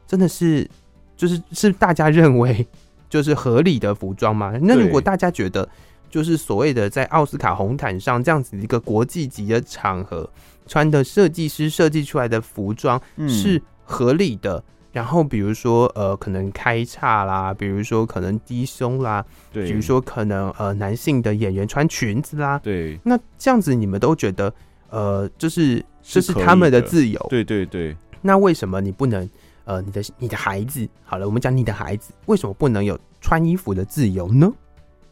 [0.06, 0.68] 真的是
[1.16, 2.64] 就是是大家认为
[3.10, 4.56] 就是合理的服装吗？
[4.62, 5.68] 那如果大家觉得
[6.08, 10.28] 就是所谓的在奥斯卡红毯上这样子一个国际级的场合
[10.68, 14.58] 穿的设计师设计出来的服装是合理的。
[14.58, 14.62] 嗯
[14.96, 24.50] 然后比如说呃，可能开叉啦，比如说可能低胸啦，对，比如说可能呃，男性的演员穿裙子啦，对，那这样子你们都觉得
[24.88, 27.94] 呃，就是这是他们的自由，对对对。
[28.22, 29.28] 那为什么你不能
[29.66, 34.50] 呃，你的你的孩子，好了，我们讲你的孩子，为什么不能有穿衣服的自由呢？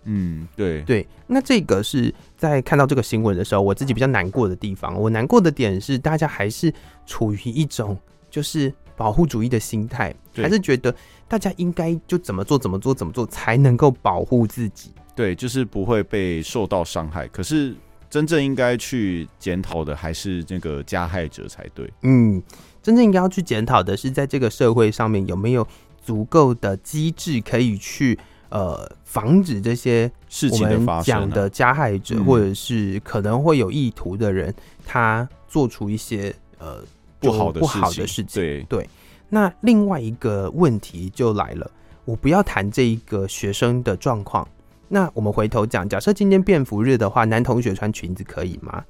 [0.04, 1.06] 嗯，对对。
[1.26, 4.98] 那这个是在看到这个新闻的时候，我自己比较难过的地方。
[4.98, 6.72] 我难过的点是，大家还是
[7.04, 7.98] 处于一种
[8.30, 8.72] 就是。
[8.96, 10.94] 保护主义的心态，还是觉得
[11.26, 14.90] 大家应该就怎么做怎么做怎么做才能够保护自己？
[15.16, 17.26] 对，就是不会被受到伤害。
[17.28, 17.74] 可是
[18.08, 21.92] 真正应该去检讨的还是那个加害者才对。
[22.02, 22.42] 嗯，
[22.82, 25.66] 真正应该要去检讨的是，在这个社会上面有没有
[26.00, 34.54] 足够的机制可以去呃防止这些事情的发生，讲的加害者或者是可能会有意图的人，
[34.84, 36.84] 他做出一些呃。
[37.30, 38.88] 不好的不好的事情，对对。
[39.28, 41.68] 那另外一个问题就来了，
[42.04, 44.46] 我不要谈这一个学生的状况。
[44.86, 48.84] 那我们回头讲，假设今天便服日的话，男同学穿裙子可以吗？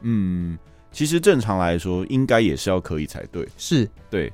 [0.00, 0.58] 嗯，
[0.90, 3.46] 其实正常来说，应该也是要可以才对。
[3.56, 4.32] 是，对。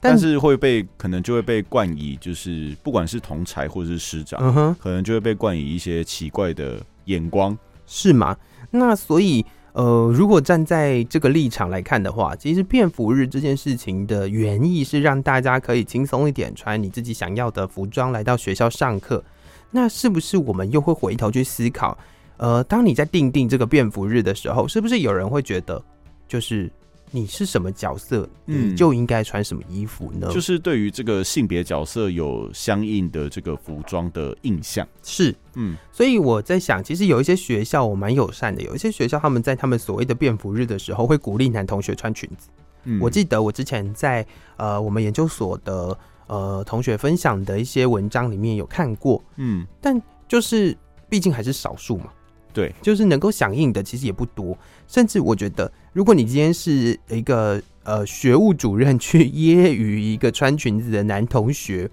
[0.00, 7.56] 但是会被可能就会被冠以，就是不管是同才或者是师长，嗯哼，可能就会被冠以一些奇怪的眼光，
[7.86, 8.36] 是吗？
[8.70, 9.46] 那所以。
[9.74, 19.22] 呃，如果站在这个立场来看的话，其实变服日这件事情的原意是让大家可以轻松一点，穿你自己想要的服装来到学校上课。
[19.72, 21.98] 那是不是我们又会回头去思考？
[22.36, 25.82] 呃，当你在定定这个变服日的时候，是不是有人会觉得，
[26.28, 26.70] 就是？
[27.14, 30.26] 你是什么角色，你就应该穿什么衣服呢？
[30.28, 34.84] 嗯，就是对于这个性别角色有相应的这个服装的印象。
[35.00, 42.48] 是，嗯，所以我在想，其实有一些学校我蛮友善的，有一些学校他们在他们所谓的便服日的时候，会鼓励男同学穿裙子。
[42.82, 45.96] 嗯，我记得我之前在呃我们研究所的
[46.26, 50.76] 呃同学分享的一些文章里面有看过，嗯，但就是
[51.08, 52.06] 毕竟还是少数嘛。
[52.54, 54.56] 对，就是能够响应的其实也不多，
[54.88, 61.90] 甚至我觉得，如果你今天是一个呃学务主任去揶揄一个穿裙子的男同学，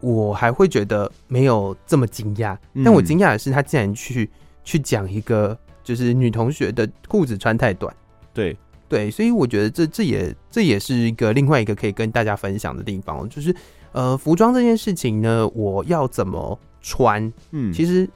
[0.00, 2.56] 我还会觉得没有这么惊讶。
[2.84, 4.30] 但我惊讶的是，他竟然去
[4.62, 7.92] 去讲一个就是女同学的裤子穿太短。
[8.34, 8.54] 对，
[8.90, 13.56] 对，所以我觉得这这也这也是一个另外一个可以跟大家分享的地方，就是
[13.92, 17.32] 呃，服装这件事情呢，我要怎么穿？
[17.52, 18.06] 嗯，其实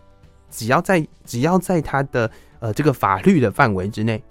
[0.51, 4.23] 只要在只要在它的呃这个法律的范围之内。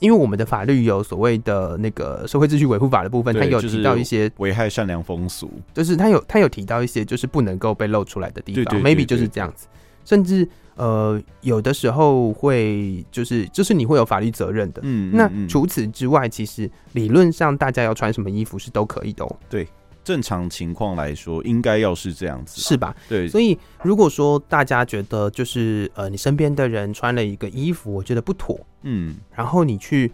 [0.00, 9.66] 因为我们的法律有所谓的那个社会秩序维护法的部分，它有提到一些危害善良风俗，就是它有它有提到一些就是不能够被露出来的地方，maybe 就是这样子。
[10.04, 14.80] 甚至呃有的时候会就是就是你会有法律责任的。
[14.84, 19.36] 嗯，那除此之外，其实理论上大家要穿什么衣服是都可以的哦。
[19.50, 19.66] 对。
[20.08, 22.96] 正常情况来说，应该要是这样子，是吧？
[23.10, 23.28] 对。
[23.28, 30.10] 所以，如果说大家觉得就是呃，你身边的人穿了一个衣服，我觉得不妥，嗯，然后你去，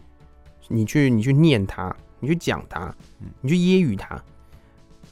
[0.66, 2.92] 你去，你去念他，你去讲他，
[3.40, 4.20] 你去揶揄他，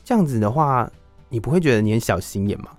[0.02, 0.90] 这样子的话，
[1.28, 2.70] 你不会觉得你很小心眼吗？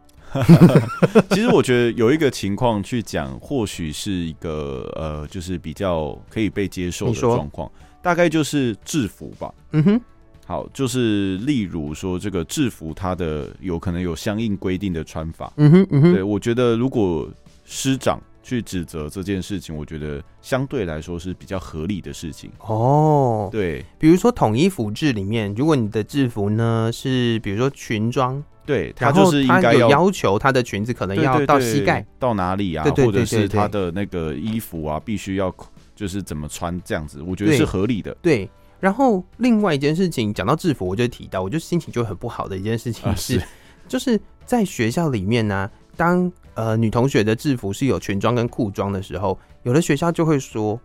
[1.31, 9.53] 其实我觉得有一个情况去讲，或许是一个呃，就是比较可以被接受的状况，大概就是制服吧。
[9.71, 10.01] 嗯哼。
[10.45, 15.51] 好，就是例如说这个制服，它的有可能有相应规定的穿法。
[15.56, 17.29] 嗯哼，嗯哼，对，我觉得如果
[17.63, 22.51] 师长去指责这件事情，我觉得相对来说是比较合理的事情。
[22.60, 32.84] 哦，对，比如说统一服制里面，如果你的制服呢是比如说裙装，对，它就是应该要要求他的裙子可能要到膝盖，到哪里啊？
[32.97, 35.53] 或者是他的那个衣服啊，必须要
[35.95, 38.13] 就是怎么穿这样子，我觉得是合理的。
[38.21, 38.49] 对。
[38.84, 43.48] 对然后另外一件事情，讲到制服，我就提到，我就心情就很不好的一件事情是，啊、是
[43.88, 50.78] 就是在学校里面呢、啊，当呃女同学的制服是有裙装跟裤装的时候，有的学校就会说，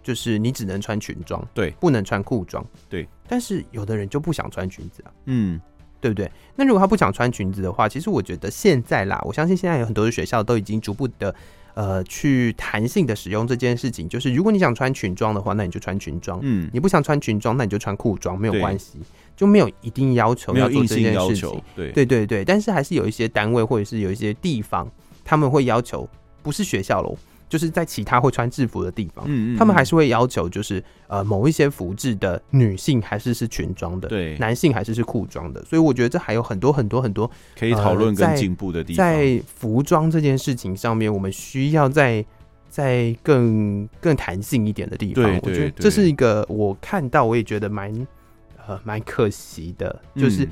[0.00, 3.08] 就是你只能穿裙装，对，不能穿裤装，对。
[3.28, 5.60] 但是有的人就不想穿裙子啊，嗯，
[6.00, 6.30] 对不对？
[6.54, 11.34] 那如果他不想穿裙子的话，其实我觉得现在啦，我相信现在有很多的学校都已经逐步的。
[11.74, 18.98] 呃，去弹性的使用这件事情，就是如果你想穿裙装的话，那你就穿裙装；嗯，你不想穿裙装，那你就穿裤装，没有关系，
[19.36, 21.62] 就没有一定要求要做这件事情。
[21.76, 22.44] 对，对，对，对。
[22.44, 24.90] 但是还是有一些单位或者是有一些地方，
[25.24, 26.08] 他们会要求，
[26.42, 27.16] 不是学校喽。
[27.50, 39.04] 就是在其他会穿制服的地方，嗯，嗯，他们还是会要求，就是呃某一些服制的女性还是是裙装的，对，男性还是是裤装的，所以我觉得这还有很多很多很多可以讨论跟进步的地方。
[39.04, 42.24] 呃、在服装这件事情上面，我们需要在
[42.68, 45.24] 在更更弹性一点的地方。
[45.24, 48.06] 对，我觉得这是一个我看到我也觉得蛮
[48.68, 50.48] 呃蛮可惜的，就是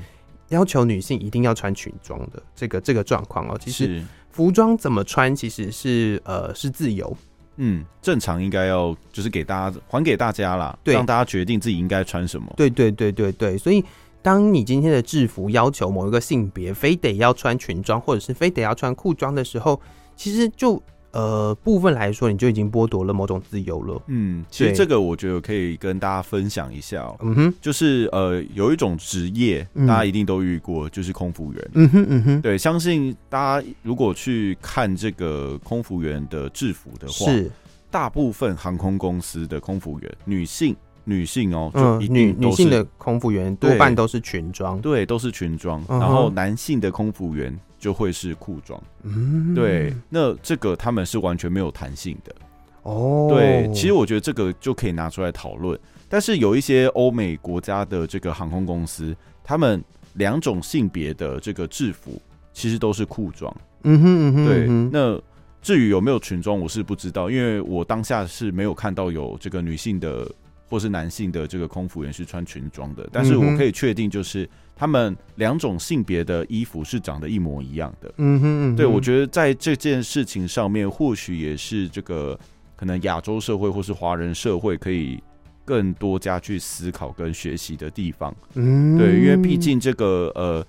[0.49, 4.03] 要求女性一定要穿裙装的这个这个状况哦，其实。
[4.31, 7.15] 服装怎么穿其实是呃是自由，
[7.57, 12.53] 嗯，正常应该要就是给大家还给大家啦，对，让大家决定自己应该穿什么。
[12.55, 13.83] 对对对对对，所以
[14.21, 19.79] 当你今天的制服要求某一个性别非得要穿裙装或者是非得要穿裤装的时候，
[20.15, 20.81] 其实就。
[21.11, 24.01] 呃，部分来说，你就已经剥夺了某种自由了。
[24.07, 27.17] 嗯，其实这个我觉得可以跟大家分享一下喔。
[27.21, 31.69] 嗯哼，就是呃，有一种职业，大家一定都遇过，就是空服员。
[31.73, 37.51] 嗯哼，嗯哼，对，相信大家如果去看这个空服员的制服的话，是
[37.89, 40.75] 大部分航空公司的空服员，女性。
[41.09, 45.83] 女性哦，就一定女女性的空服员多半都是裙装，对，都是裙装。
[45.89, 49.91] 然后男性的空服员就会是裤装，嗯，对。
[50.07, 52.35] 那这个他们是完全没有弹性的
[52.83, 53.27] 哦。
[53.31, 55.77] 对，其实我觉得这个就可以拿出来讨论。
[56.07, 62.21] 但是有一些欧美国家的这个航空公司，他们两种性别的这个制服
[62.53, 63.51] 其实都是裤装，
[63.83, 64.67] 嗯哼嗯哼，对。
[64.91, 65.19] 那
[65.59, 70.29] 至于有没有裙装，我是不知道，因为我当下是没有看到有这个女性的。
[70.69, 78.13] 或是男性的这个空服员是穿裙装的，但是我可以确定，就是他们两种性别的衣服是长得一模一样的。
[78.17, 82.39] 嗯哼，嗯哼，对，我觉得在这件事情上面，或许也是这个
[82.75, 85.21] 可能亚洲社会或是华人社会可以
[85.65, 88.31] 更多加去思考跟学习的地方。
[88.53, 90.65] 嗯，对，因为毕竟这个呃，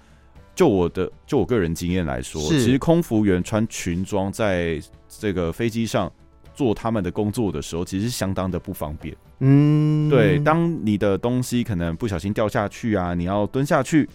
[0.54, 6.10] 就我的就我个人经验来说，其实空服员穿裙装在这个飞机上
[6.54, 9.14] 做他们的工作的时候，其实相当的不方便。
[9.40, 14.06] 嗯，对，当你的东西可能不小心掉下去啊，你要蹲下去，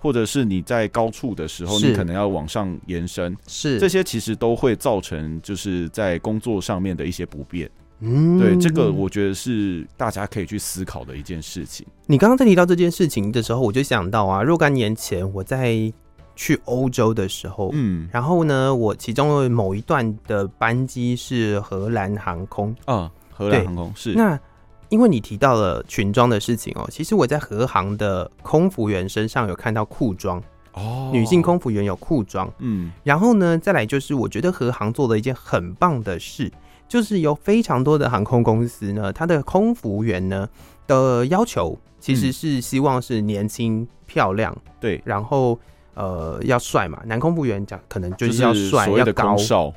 [0.00, 7.70] 或者是你在高处的时候，你可能要往上延伸，是这些其实都会造成就是在工作上面的一些不便。
[8.00, 11.86] 嗯，对，这个我觉得是大家可以去思考的一件事情。
[12.06, 15.92] 你刚刚在提到这件事情的时候，我就想到啊，若干年前我在
[16.34, 24.40] 去欧洲的时候，嗯，然后呢，我其中的某一段的班机是荷兰航空，嗯，荷兰航空是那。
[24.92, 30.38] 因为你提到了裙装的事情哦，其实我在荷航的空服员身上有看到裤装
[30.74, 36.52] 哦，女性空服员有裤装，嗯，然后呢，再来就是我觉得荷航做了一件很棒的事，
[36.86, 40.46] 就是有非常多的航空公司呢，它的空服员呢
[40.86, 45.58] 的要求其实是希望是年轻漂亮，对，然后
[45.94, 49.36] 呃要帅嘛，男空服员讲可能就是要帅要高，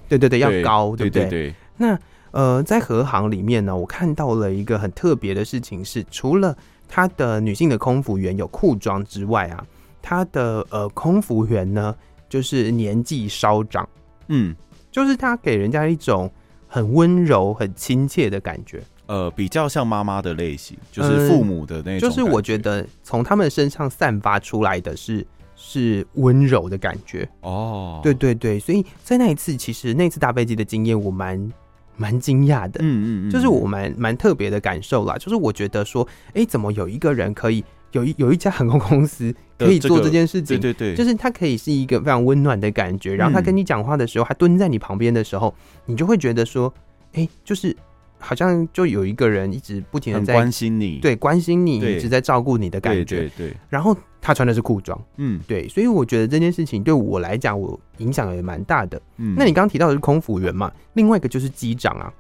[0.10, 1.30] 对对对，要高，对不对？
[1.30, 1.98] 对，那
[2.36, 6.56] 呃在和航里面呢，我看到了一个很特别的事情是，除了
[6.88, 9.66] 他的女性的空服员有裤装之外啊。
[10.08, 11.96] 他的呃空服员呢，
[12.30, 13.90] 就是年纪稍长，
[14.28, 14.56] 嗯，
[14.92, 16.30] 就是他给人家一种
[16.68, 22.00] 很温柔、很亲切的感觉，呃，比较像妈妈的类型，就是父母的那种、呃。
[22.00, 25.26] 就是我觉得从他们身上散发出来的是
[25.56, 31.52] 是温柔的感觉哦，对对对，所以在那一次，其实那次搭飞机的经验，我蛮
[31.98, 37.64] 蛮惊讶的，嗯嗯嗯，就是我蛮蛮特别的感受啦，就是我觉得说，哎、欸，怎么有一个人可以。
[37.92, 43.16] 有一有一家航空公司可以做这件事情，对对对，就是他可以是一个非常温暖的感觉。
[43.16, 46.74] 然后他跟你讲话的时候，他蹲在你旁边的时候，你就会觉得说，
[47.14, 47.74] 哎，就是
[48.18, 53.06] 好像就有一个人一直不停的在关心你，对，关心你，一直在照顾你的感觉。
[53.06, 53.54] 对对。
[53.70, 53.96] 然后
[54.26, 59.00] 他穿的是裤装，嗯，对，所以我觉得这件事情对我来讲，我影响也蛮大的。
[59.18, 60.72] 嗯，那你刚刚提到的是空服员嘛？
[60.94, 62.14] 另外一个就是机长啊，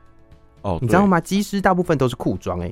[0.61, 1.19] 哦，你知道吗？
[1.19, 2.71] 机师大部分都是裤装，哎，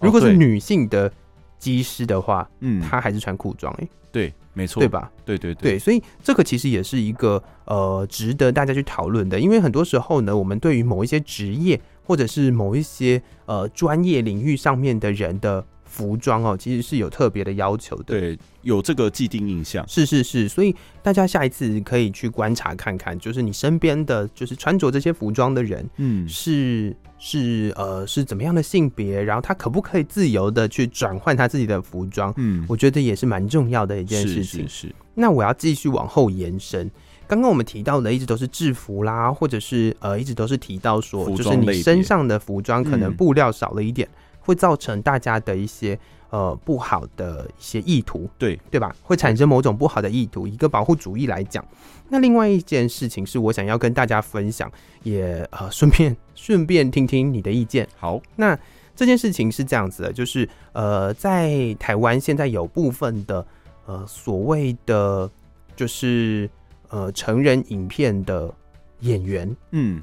[0.00, 1.10] 如果是女性的。
[1.58, 5.10] 机师的话，嗯，她还是穿裤装，哎，对，没错，对吧？
[5.24, 26.94] 对对对，对，所以这个其实也是一个呃值得大家去讨论的，因为很多时候呢，我们对于某一些职业或者是某一些呃专业领域上面的人的服装哦，其实是有特别的要求的，对，有这个既定印象，是是是，所以大家下一次可以去观察看看，就是你身边的就是穿着这些服装的人，嗯，是。
[27.20, 32.32] 是呃是怎么样的性别，然后他可不可以自由的去转换他自己的服装？
[32.36, 34.62] 嗯，我觉得也是蛮重要的一件事情。
[34.62, 34.94] 是，是，是。
[35.14, 36.88] 那我要继续往后延伸，
[37.26, 44.14] 刚刚我们提到的一直都是制服啦，或者是呃一直都是提到说，就是你身上的服装可能布料少了一点，嗯，
[44.48, 45.98] 会造成大家的一些。
[46.30, 48.94] 呃，不好的一些意图，对对吧？
[49.02, 50.46] 会产生某种不好的意图。
[50.46, 51.66] 一个保护主义来讲，
[52.10, 54.70] 那另外一件事情是我想要跟大家分享，
[55.04, 57.88] 也呃顺便顺便听听你的意见。
[57.96, 58.54] 好，那
[58.94, 63.46] 这件事情是这样子的，就是呃，在台湾现在有部分的
[63.86, 65.30] 呃所谓的
[65.74, 66.46] 就是
[66.90, 68.52] 呃成人影片的
[69.00, 70.02] 演员，嗯，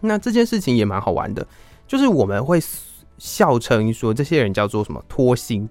[0.00, 1.46] 那这件事情也蛮好玩的，
[1.86, 2.60] 就是我们会。
[3.20, 5.68] 笑称说这些人叫做什么脱星。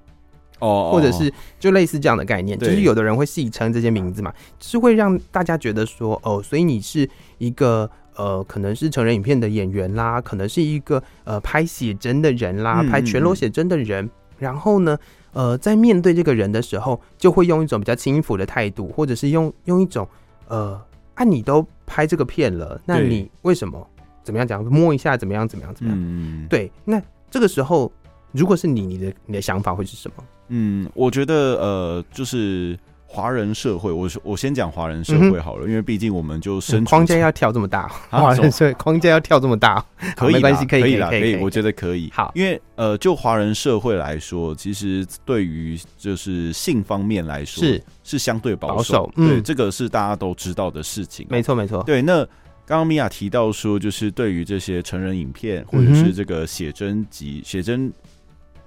[0.60, 4.30] 哦，或者是就类似这样的概念，就是有的人会戏称这些名字嘛，
[4.60, 15.00] 就是会让大家觉得说哦，所以你是一个呃，可能是成人影片的演员啦，可能是一个呃拍写真的人啦，拍全裸写真的人，然后呢，
[15.32, 20.06] 呃，在面对这个人的时候，就会用一种比较轻浮的态度，或者是用用一种
[20.50, 20.78] 呃，
[21.14, 23.88] 啊，你都拍这个片了，那你为什么？
[24.26, 24.62] 怎么样讲？
[24.66, 25.48] 摸一下怎么样？
[25.48, 25.74] 怎么样？
[25.74, 25.98] 怎么样？
[25.98, 27.02] 嗯，对，那。
[27.30, 27.92] 这个时候，
[28.32, 30.24] 如果是你，你的你的想法会是什么？
[30.50, 39.84] 嗯，我觉得呃，就是华人社会，我我先讲华人社会好了，嗯、因为毕竟我们就生框架要跳这么大， 华人社会框架要跳这么大，
[40.16, 42.10] 可以没关系，可以可以啦，可以，我觉得可以。
[42.14, 51.28] 好，因为呃，就华人社会来说，其实对于就是性方面来说是是相对保守，保守嗯、对，这个是大家都知道的事情。
[51.30, 51.84] 没错，没错。
[51.84, 52.28] 对，那。
[52.70, 57.92] 刚刚米娅提到说，就是对于这些成人影片或者是这个写真集、写真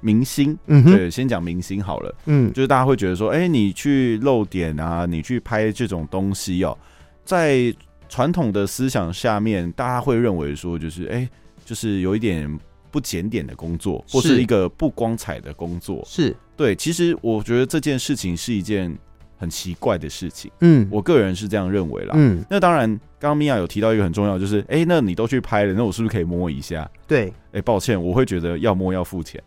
[0.01, 6.77] 明星，嗯，对，先讲明星好了，嗯，就是大家会觉得说，哎，你去露点啊，你去拍这种东西哦，
[7.25, 7.73] 在
[8.09, 11.29] 传统的思想下面，大家会认为说，就是哎，
[11.65, 12.59] 就是有一点
[12.91, 14.43] 不检点的工作，或是。
[14.43, 16.35] 一个不光彩的工作，是。
[16.57, 16.75] 对。
[16.75, 18.99] 其实我觉得这件事情是一件。
[19.43, 22.89] 很奇怪的事情，嗯，我个人是这样认为啦，嗯，那当然，
[23.19, 26.89] 刚刚米娅有提到一个很重要，就是，哎、欸，那你都去拍了，那我是不是可以摸一下？
[27.09, 29.43] 对，哎、欸，抱歉，我会觉得要摸要付钱，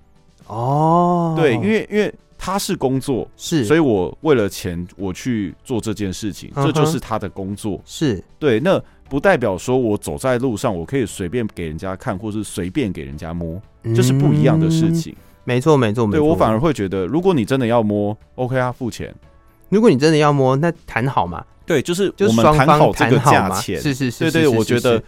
[0.48, 8.22] 哦，对，因为因为他是工作，是，所以我为了钱我去做这件事情，这就是他的工作，是。
[8.38, 8.78] 对，那
[9.10, 13.62] 不代表说我走在路上我可以随便给人家看，或是随便给人家摸，
[13.96, 15.16] 这是不一样的事情，
[15.46, 19.16] 没错没错没错，对我反而会觉得，如果你真的要摸，OK 啊，付钱。
[19.70, 21.44] 如果你真的要摸，那谈好嘛？
[21.66, 23.82] 对，就是我们谈好这个价钱。
[23.82, 25.02] 是是是，对对，我觉得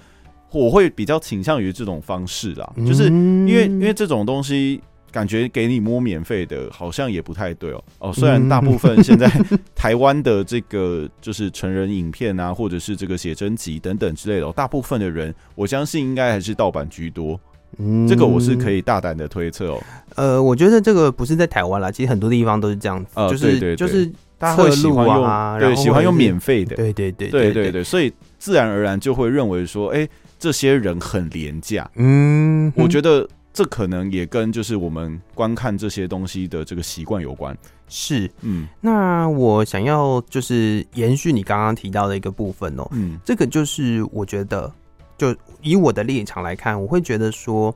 [0.51, 4.81] 我会比较倾向于这种方式啦，就是因为因为这种东西
[5.11, 7.83] 感觉给你摸免费的，好像也不太对哦。
[7.99, 9.31] 哦，虽然大部分现在
[9.75, 17.39] 台湾的这个 就是成人影片啊，或者是这个写真集等等之类的，大部分的人我相信应该还是盗版居多。
[17.77, 19.83] 嗯，这个我是可以大胆的推测哦。
[20.15, 24.11] 呃，我觉得这个不是在台湾啦，其实很多地方都是这样子，就是就是。
[24.39, 31.89] 大家会喜欢用，啊、对，喜欢用免费的，对对对对对对，所以自然而然就会认为说，哎、欸，这些人很廉价。
[31.95, 37.57] 嗯，我觉得这可能也跟就是我们观看这些东西的这个习惯有关。
[37.89, 44.71] 是，嗯，那我想要就是延续你刚刚提到的一个部分哦，嗯，这个就是我觉得，
[45.17, 47.73] 就以我的立场来看，我会觉得说，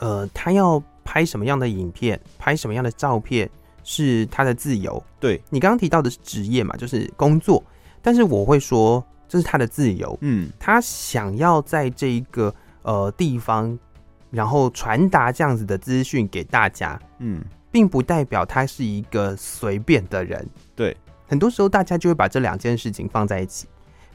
[0.00, 3.48] 呃，他要拍什么样的影片，拍什么样的照片。
[3.84, 7.62] 是他的自由，对，你刚刚提到的是职业嘛，就是工作，
[8.02, 13.78] 但是我会说这是他的自由，嗯，他想要在这一个呃地方，
[14.30, 20.96] 然后传达这样子的资讯给大家，嗯，并不代表他是一个随便的人，对，
[21.28, 23.66] 很多时候大家就会把这两件事情放在一起，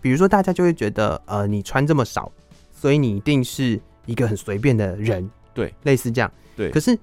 [0.01, 2.31] 比如说大家就会觉得呃你穿这么少，
[2.71, 6.97] 所以你一定是一个很随便的人，对，类似这样，对，可是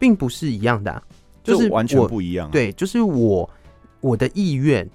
[0.00, 1.00] 并不是一样的啊。
[1.42, 3.48] 就是完全不一样，对，就是我
[4.00, 4.88] 我的意愿，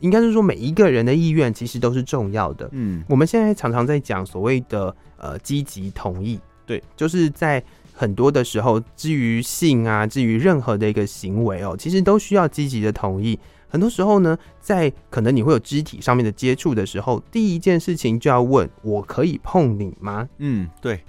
[0.00, 2.68] 应该是说每一个人的意愿其实都是重要的。
[2.72, 7.62] 嗯，我们现在常常在讲所谓的呃积极同意，对，就是在
[7.94, 13.38] 很多的时候，至于性啊，至于任何的一个行为哦，其实都需要积极的同意。
[13.68, 20.28] 很多时候呢，在可能你会有肢体上面的接触的时候，第一件事情就要问：我可以碰你吗？
[20.38, 21.02] 嗯，对。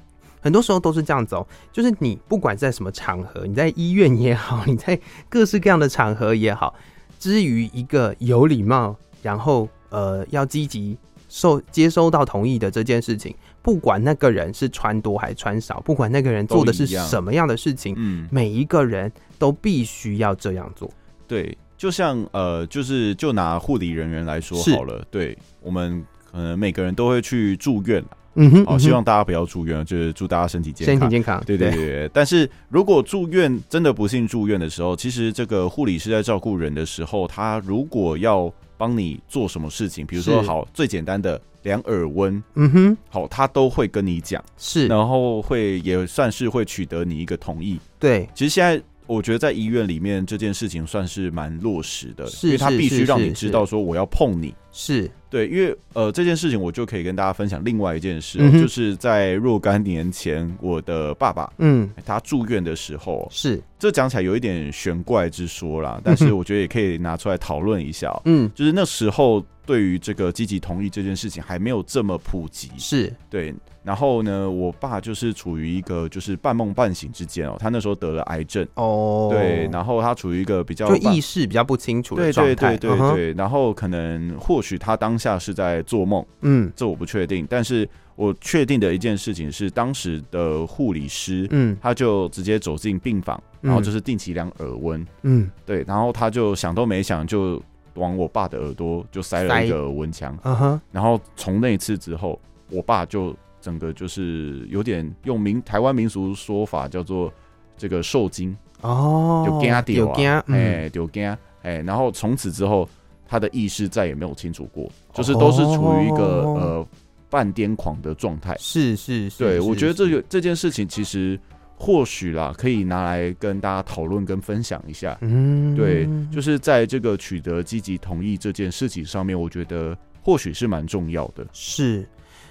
[0.44, 6.76] 很多时候都是这样子哦，就是你不管在什么场合，你在医院也好，你在各式各样的场合也好，
[7.18, 10.98] 至于一个有礼貌，然后呃要积极
[11.30, 20.92] 受接收到同意的这件事情，不管那个人是穿多还穿少，不管那个人做的是什么样的事情，嗯，每一个人都必须要这样做。
[21.26, 28.04] 对，就像呃，就是就拿护理人员来说好了，对，我们可能每个人都会去住院。
[28.36, 31.44] 嗯哼，好，希望大家不要住院，就是祝大家身体健康，身体健康。
[31.46, 32.10] 对对对，对。
[32.14, 47.80] 但是如果住院真的不幸住院的时候，其实这个护理师在照顾人的时候，他如果要帮你做什么事情，比如说好最简单的量耳温，嗯哼，好，他都会跟你讲，是，然后会也算是会取得你一个同意。
[48.00, 48.82] 对，其实现在。
[49.06, 55.10] 我觉得在医院里面这件事情算是蛮落实的，因为他必须让你知道说我要碰你，是。
[55.30, 63.62] 对，因为呃这件事情我就可以跟大家分享另外一件事，哦就是在若干年前我的爸爸，嗯，他住院的时候，是。
[63.80, 73.12] 这讲起来有一点玄怪之说啦，但是我觉得也可以拿出来讨论一下，嗯，就是那时候对于这个积极同意这件事情还没有这么普及，是。
[73.30, 73.54] 对。
[73.84, 97.62] 然后呢，我爸就是处于一个就是半梦半醒之间哦，他那时候得了癌症哦，对，然后他处于一个比较就意识比较不清楚的状态，对对对对对，然后可能或许他当下是在做梦，嗯，这我不确定，但是我确定的一件事情是，当时的护理师，嗯，他就直接走进病房，然后就是定期量耳温，嗯，对，然后他就想都没想就
[97.96, 102.40] 往我爸的耳朵就塞了一个耳温枪，嗯哼，然后从那一次之后，
[102.72, 103.36] 我爸就。
[103.64, 107.32] 整个就是有点用民台湾民俗说法叫做
[107.78, 112.86] 这个受惊哦，有惊掉啊，哎，有惊哎，然后从此之后
[113.28, 116.88] 他的意识再也没有清楚过，就是都是处于一个呃
[117.30, 118.56] 半癫狂的状态。
[118.60, 121.40] 是是是，对，我觉得这个这件事情其实
[121.76, 125.18] 或许啦，可以拿来跟大家讨论跟分享一下。
[125.22, 131.46] 嗯，对，就是在这个取得积极同意这件事情上面，我觉得或许是蛮重要的。
[131.54, 132.08] 是。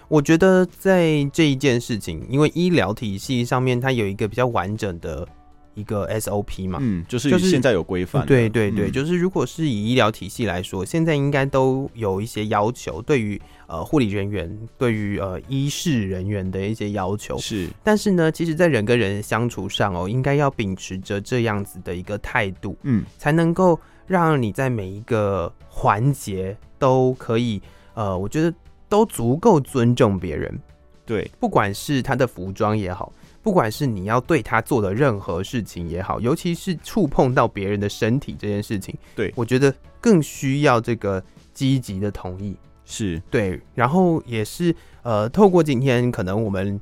[0.09, 5.27] 我觉得在这一件事情，因为医疗体系上面它有一个比较完整的
[5.75, 17.39] 一个 SOP 嘛，嗯，就是现在有规范，对对对，嗯、就是如果是以医疗体系来说，现在应该都有一些要求，对于呃护理人员，对于呃医事人员的一些要求。
[17.39, 27.61] 是，但是呢，其实，在人跟人相处上哦，应该要秉持着这样子的一个态度，嗯，才能够让你在每一个环节都可以，
[27.95, 28.53] 呃，我觉得。
[28.93, 30.61] 都足够尊重别人，
[31.07, 33.11] 对，不管是他的服装也好，
[33.43, 41.23] 不管是你要对他做的任何事情也好，尤其是触碰到别人的身体这件事情，对，我觉得更需要这个
[41.53, 43.21] 积极的同意，是。
[43.31, 46.81] 对，然后也是呃，透过今天可能我们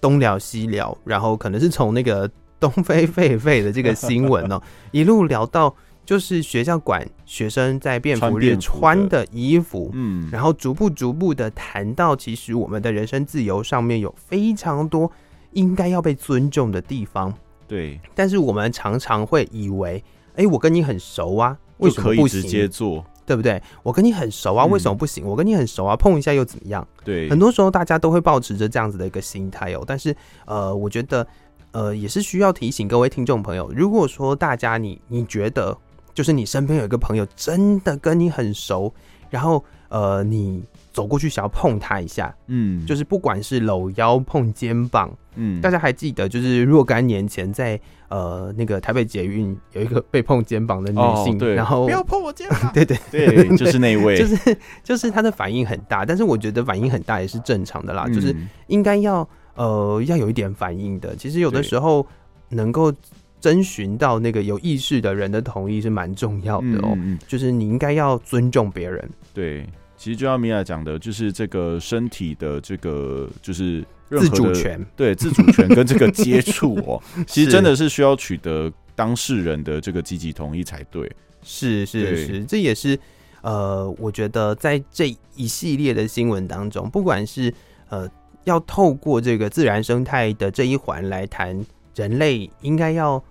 [0.00, 2.28] 东聊西聊，然后可能是从那个
[2.58, 5.74] 东非狒狒的这个新闻哦， 一路聊到。
[6.04, 9.24] 就是学校管学生在便服日穿的。
[9.30, 15.10] 衣服，嗯，然后逐步逐步的谈到，其实我们的人身自由上面有非常多
[15.52, 17.32] 应该要被尊重的地方，
[17.66, 18.00] 对。
[18.14, 20.02] 但是我们常常会以为，
[20.36, 22.42] 哎，我跟你很熟啊，为什么不行？
[22.42, 23.62] 直接做，对不对？
[23.82, 25.24] 我跟你很熟啊，为什么不行？
[25.26, 26.86] 我跟你很熟啊，碰一下又怎么样？
[27.04, 27.28] 对。
[27.30, 30.14] 很多时候大家都会保持着这样子的一个心态哦，但是
[30.46, 31.26] 呃，我觉得
[31.72, 35.76] 呃也是需要提醒各位听众朋友，如果说大家你你觉得。
[36.14, 38.92] 就是你身边有一个朋友真的跟你很熟，
[39.30, 40.62] 然后呃，你
[40.92, 58.36] 走过去想要碰他一下，嗯，就是不管是搂腰碰肩膀，嗯，大家还记得，就是若干年前在呃那个台北捷运有一个被碰肩膀的女性，哦、对，然后不要碰我肩膀， 对对 对，就是那位，就是就是他的反应很大，但是我觉得反应很大也是正常的啦，嗯、就是
[58.66, 61.16] 应该要呃要有一点反应的。
[61.16, 62.06] 其实有的时候
[62.50, 62.92] 能够
[63.40, 69.66] 征询到那个有意识的人的同意是蛮重要的哦，就是你应该要尊重别人，对。
[70.02, 81.08] 其实就像米娅讲的，就是这个身体的这个就是自主权，对自主权跟这个接触哦， 其实真的是需要取得当事人的这个积极同意才对。
[81.44, 82.98] 是是是，这也是
[83.42, 87.54] 呃，我觉得在这一系列的新闻当中，不管是
[87.88, 88.10] 呃
[88.42, 93.22] 要透过这个自然生态的这一环来谈人类应该要。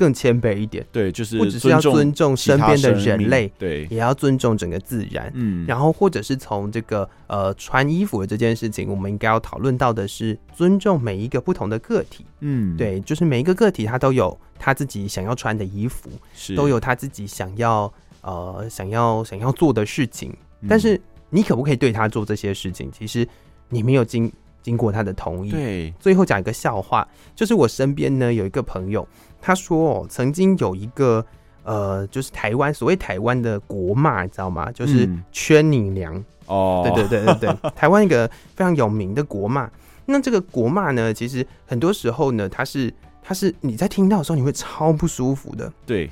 [0.00, 5.30] 更谦卑一点，对，就是不只是要尊重身边的人类，对，也要尊重整个自然。
[5.34, 12.24] 嗯，然后或者是从这个呃穿衣服的这件事情，我们应该要讨论到的是尊重每一个不同的个体。
[12.38, 17.92] 嗯，对，就是每一个个体他都有他自己想要穿的衣服，是都有他自己想要
[18.22, 20.34] 呃想要想要做的事情。
[20.66, 20.98] 但是
[21.28, 22.90] 你可不可以对他做这些事情？
[22.90, 23.28] 其实
[23.68, 24.32] 你没有经
[24.62, 25.50] 经过他的同意。
[25.50, 29.06] 对，最后讲一个笑话，就是我身边呢有一个朋友。
[29.40, 31.24] 他说：“哦，曾经有一个
[31.62, 34.70] 呃，就是台湾所谓台湾的国骂，你知道吗？
[34.72, 39.70] 就是圈你娘哦，对对对对对， 台湾一个非常有名的国骂。
[40.06, 45.72] 那这个国骂呢，其实很多时候呢，他是他是你在听到的时候，你会超不舒服的。
[45.86, 46.10] 对，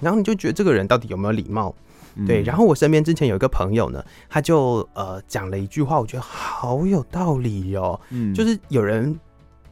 [0.00, 1.74] 然后你就觉得这个人到底有没有礼貌？
[2.26, 2.42] 对。
[2.42, 7.98] 然后我身边之前有一个朋友呢，他就呃讲了一句话，我觉得好有道理哦。
[8.10, 9.18] 嗯，就是有人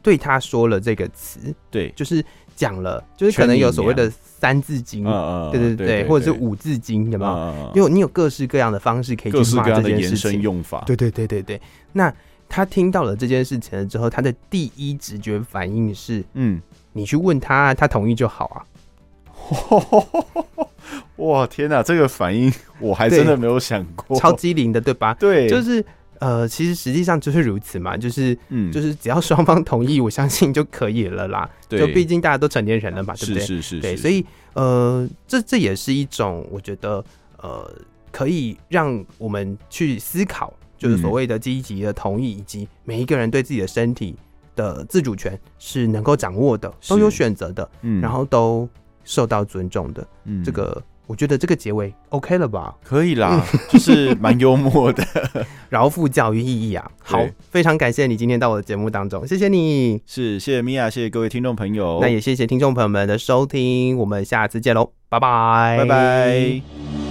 [0.01, 2.25] 对他说了这个词，对，就是。”
[2.59, 5.05] 讲了，就是可能有所谓的三字经，
[5.49, 7.71] 对对对，对，或者是五字经，有没有？
[7.73, 10.83] 因为你有各式各样的方式可以去骂这件事情，用法。
[10.85, 11.61] 对对对对对。
[11.93, 12.13] 那
[12.49, 18.59] 他听到了这件事情了之后，他的第一直觉反应是：嗯，你去问他，他同意就好啊。
[21.15, 25.13] 哇，天哪，这个反应我还真的没有想过，超机灵的，对吧？
[25.13, 25.85] 对，就是。
[26.19, 31.49] 呃，其实实际上就是如此嘛，就是，嗯，就是只要双方同意，我相信就可以了啦。
[31.67, 33.41] 对，就毕竟大家都成年人了嘛，对不对？
[33.41, 33.81] 是是是，是。
[33.81, 37.03] 对，所以呃，这这也是一种我觉得
[37.37, 37.73] 呃，
[38.11, 44.15] 可以让我们去思考，就是所谓的积极的同意，以及每一个人对自己的身体
[44.55, 48.67] 的自主权是能够掌握的，都有选择的，嗯，然后都
[49.05, 50.83] 受到尊重的，嗯，这个。
[51.09, 52.75] 我觉得这个结尾 OK 了吧？
[52.83, 55.03] 可以啦，就是蛮幽默的，
[55.69, 56.91] 饶富教育意义啊。
[57.01, 67.08] 好，非常感谢你今天到我的节目当中，谢谢你，是谢谢米娅，谢谢各位听众朋友，那也谢谢听众朋友们的收听，我们下次见喽，拜拜，拜拜。